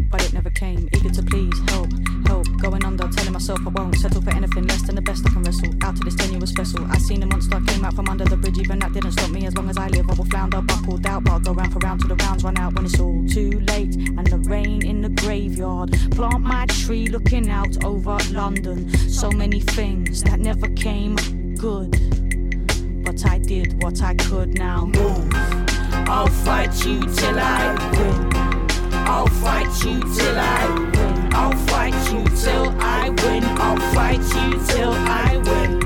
But 0.09 0.25
it 0.25 0.33
never 0.33 0.49
came, 0.49 0.89
eager 0.93 1.09
to 1.09 1.21
please, 1.21 1.57
help, 1.69 1.91
help. 1.91 2.18
Going 2.61 2.83
under, 2.83 3.07
telling 3.07 3.31
myself 3.31 3.59
I 3.65 3.69
won't 3.69 3.95
settle 3.95 4.21
for 4.21 4.31
anything 4.31 4.67
less 4.67 4.81
than 4.81 4.95
the 4.95 5.01
best 5.01 5.25
I 5.25 5.29
can 5.29 5.43
wrestle. 5.43 5.73
Out 5.81 5.93
of 5.93 6.01
this 6.01 6.15
tenuous 6.15 6.51
vessel, 6.51 6.85
I 6.89 6.97
seen 6.97 7.23
a 7.23 7.25
monster 7.25 7.59
came 7.67 7.85
out 7.85 7.93
from 7.93 8.09
under 8.09 8.25
the 8.25 8.35
bridge, 8.35 8.57
even 8.59 8.79
that 8.79 8.91
didn't 8.91 9.13
stop 9.13 9.29
me. 9.29 9.45
As 9.45 9.55
long 9.55 9.69
as 9.69 9.77
I 9.77 9.87
live, 9.87 10.09
I 10.09 10.13
will 10.13 10.25
flounder, 10.25 10.61
buckled 10.61 11.05
out, 11.05 11.23
but 11.23 11.31
I'll 11.31 11.39
go 11.39 11.53
round 11.53 11.71
for 11.71 11.79
round 11.79 12.01
till 12.01 12.09
the 12.09 12.23
rounds 12.23 12.43
run 12.43 12.57
out 12.57 12.75
when 12.75 12.85
it's 12.85 12.99
all 12.99 13.25
too 13.27 13.61
late. 13.61 13.95
And 13.95 14.27
the 14.27 14.39
rain 14.49 14.85
in 14.85 15.01
the 15.01 15.09
graveyard, 15.09 15.91
plant 16.11 16.41
my 16.41 16.65
tree 16.65 17.07
looking 17.07 17.49
out 17.49 17.83
over 17.85 18.17
London. 18.31 18.89
So 19.09 19.31
many 19.31 19.61
things 19.61 20.21
that 20.23 20.39
never 20.39 20.67
came 20.69 21.15
good. 21.55 21.91
But 23.05 23.25
I 23.25 23.39
did 23.39 23.81
what 23.81 24.01
I 24.01 24.15
could 24.15 24.57
now. 24.57 24.85
Move. 24.85 25.29
I'll 26.07 26.27
fight 26.27 26.85
you 26.85 26.99
till 27.01 27.39
I 27.39 27.73
win. 27.93 28.29
I'll 29.07 29.27
fight 29.27 29.85
you 29.85 29.99
till 29.99 30.39
I 30.39 30.89
win. 30.93 31.18
I'll 31.31 31.57
fight 31.67 31.93
you 32.11 32.23
till 32.35 32.69
I 32.79 33.09
win. 33.09 33.43
I'll 33.43 33.79
fight 33.93 34.19
you 34.19 34.59
till 34.67 34.93
I 34.93 35.37
win. 35.47 35.79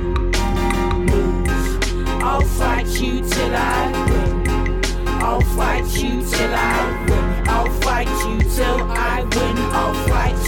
Move. 1.06 2.24
I'll 2.24 2.42
fight 2.42 2.88
you 3.02 3.22
till 3.22 3.56
I 3.56 3.92
win. 4.10 4.82
I'll 5.08 5.42
fight 5.42 5.86
you 6.02 6.22
till 6.22 6.54
I 6.54 7.06
win. 7.08 7.48
I'll 7.48 7.72
fight 7.82 8.08
you 8.28 8.40
till 8.56 8.82
I 8.92 9.22
win. 9.22 9.58
I'll 9.80 9.94
fight 10.08 10.43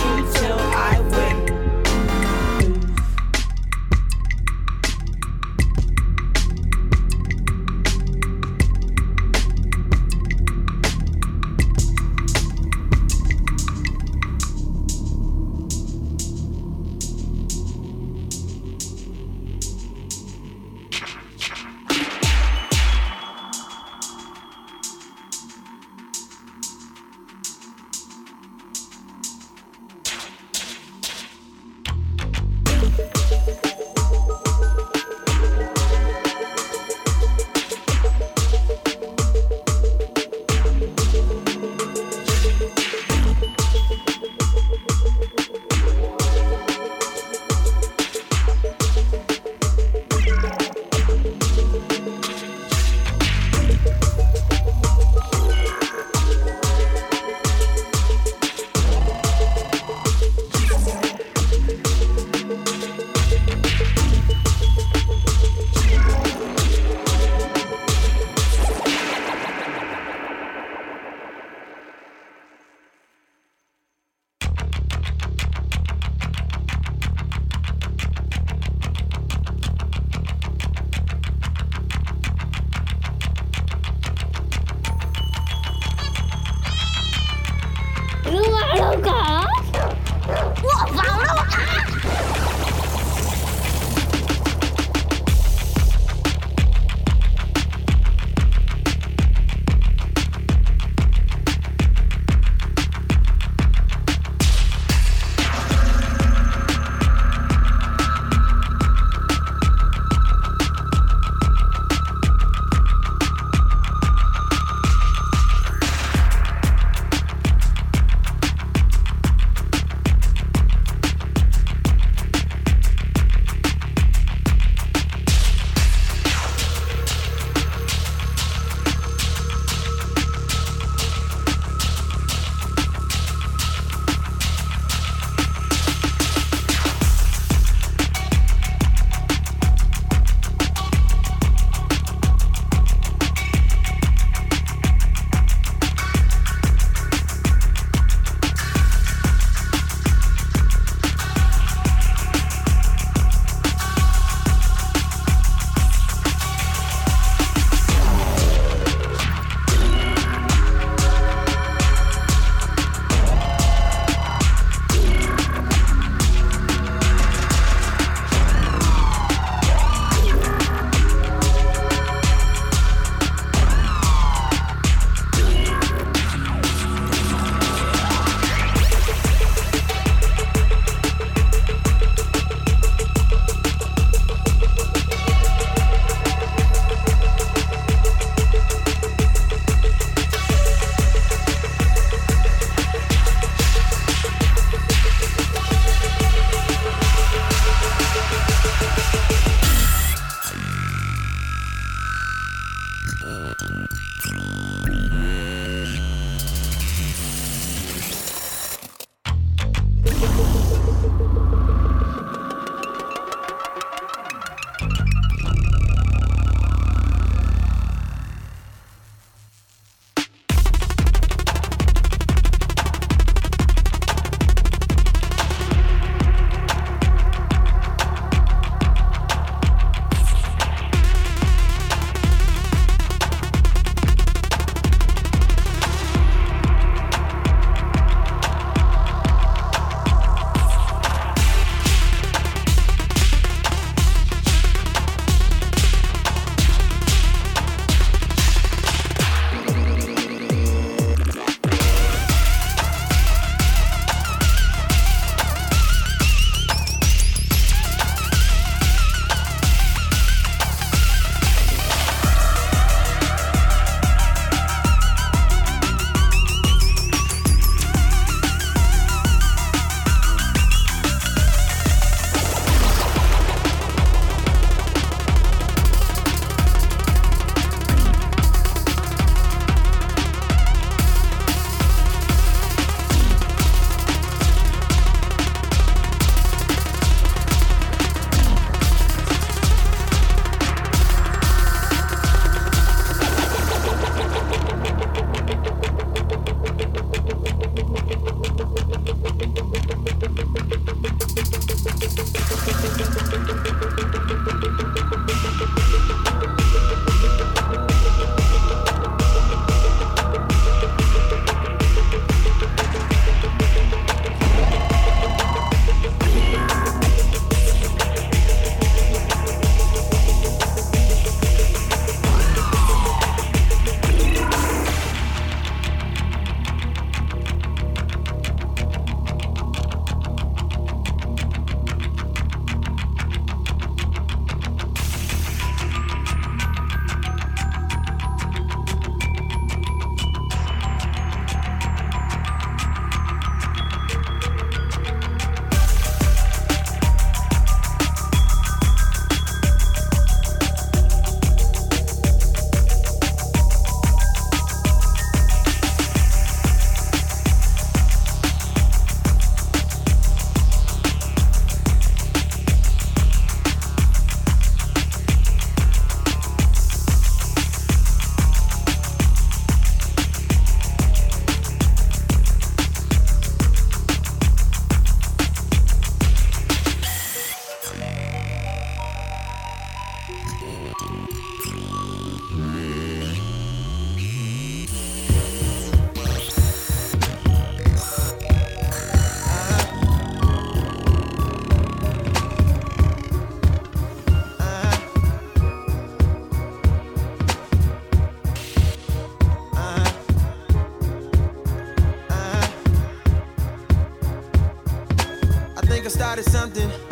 something. 406.75 407.04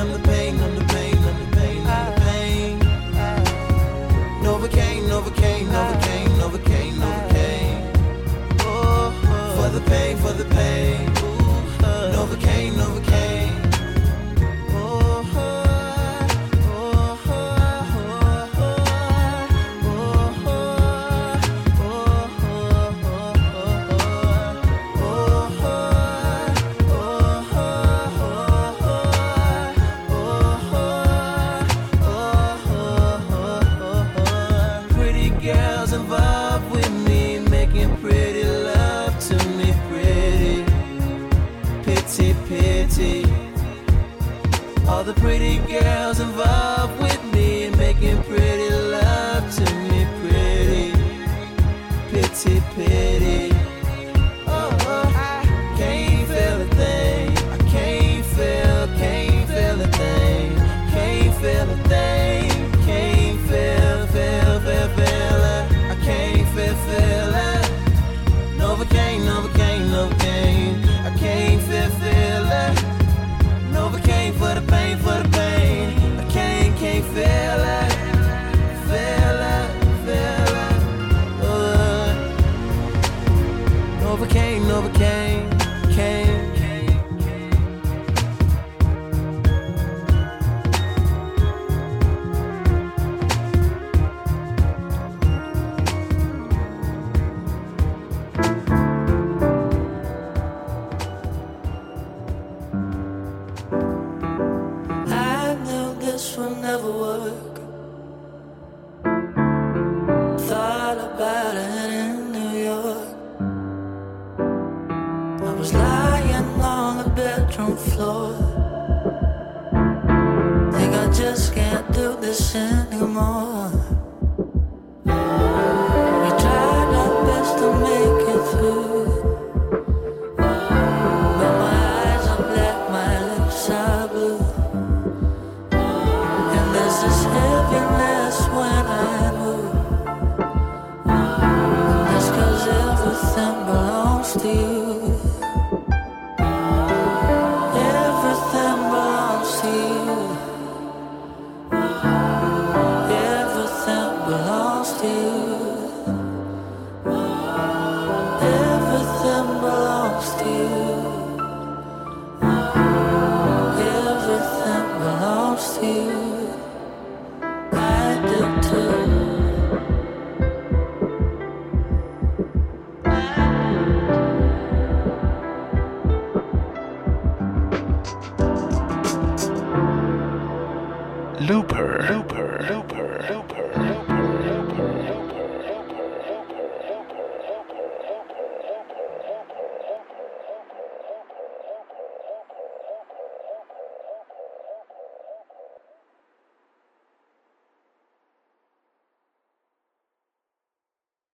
The 0.00 0.06
pain, 0.06 0.08
numb 0.08 0.12
the 0.12 0.18
pain, 0.18 0.22
the 0.22 0.29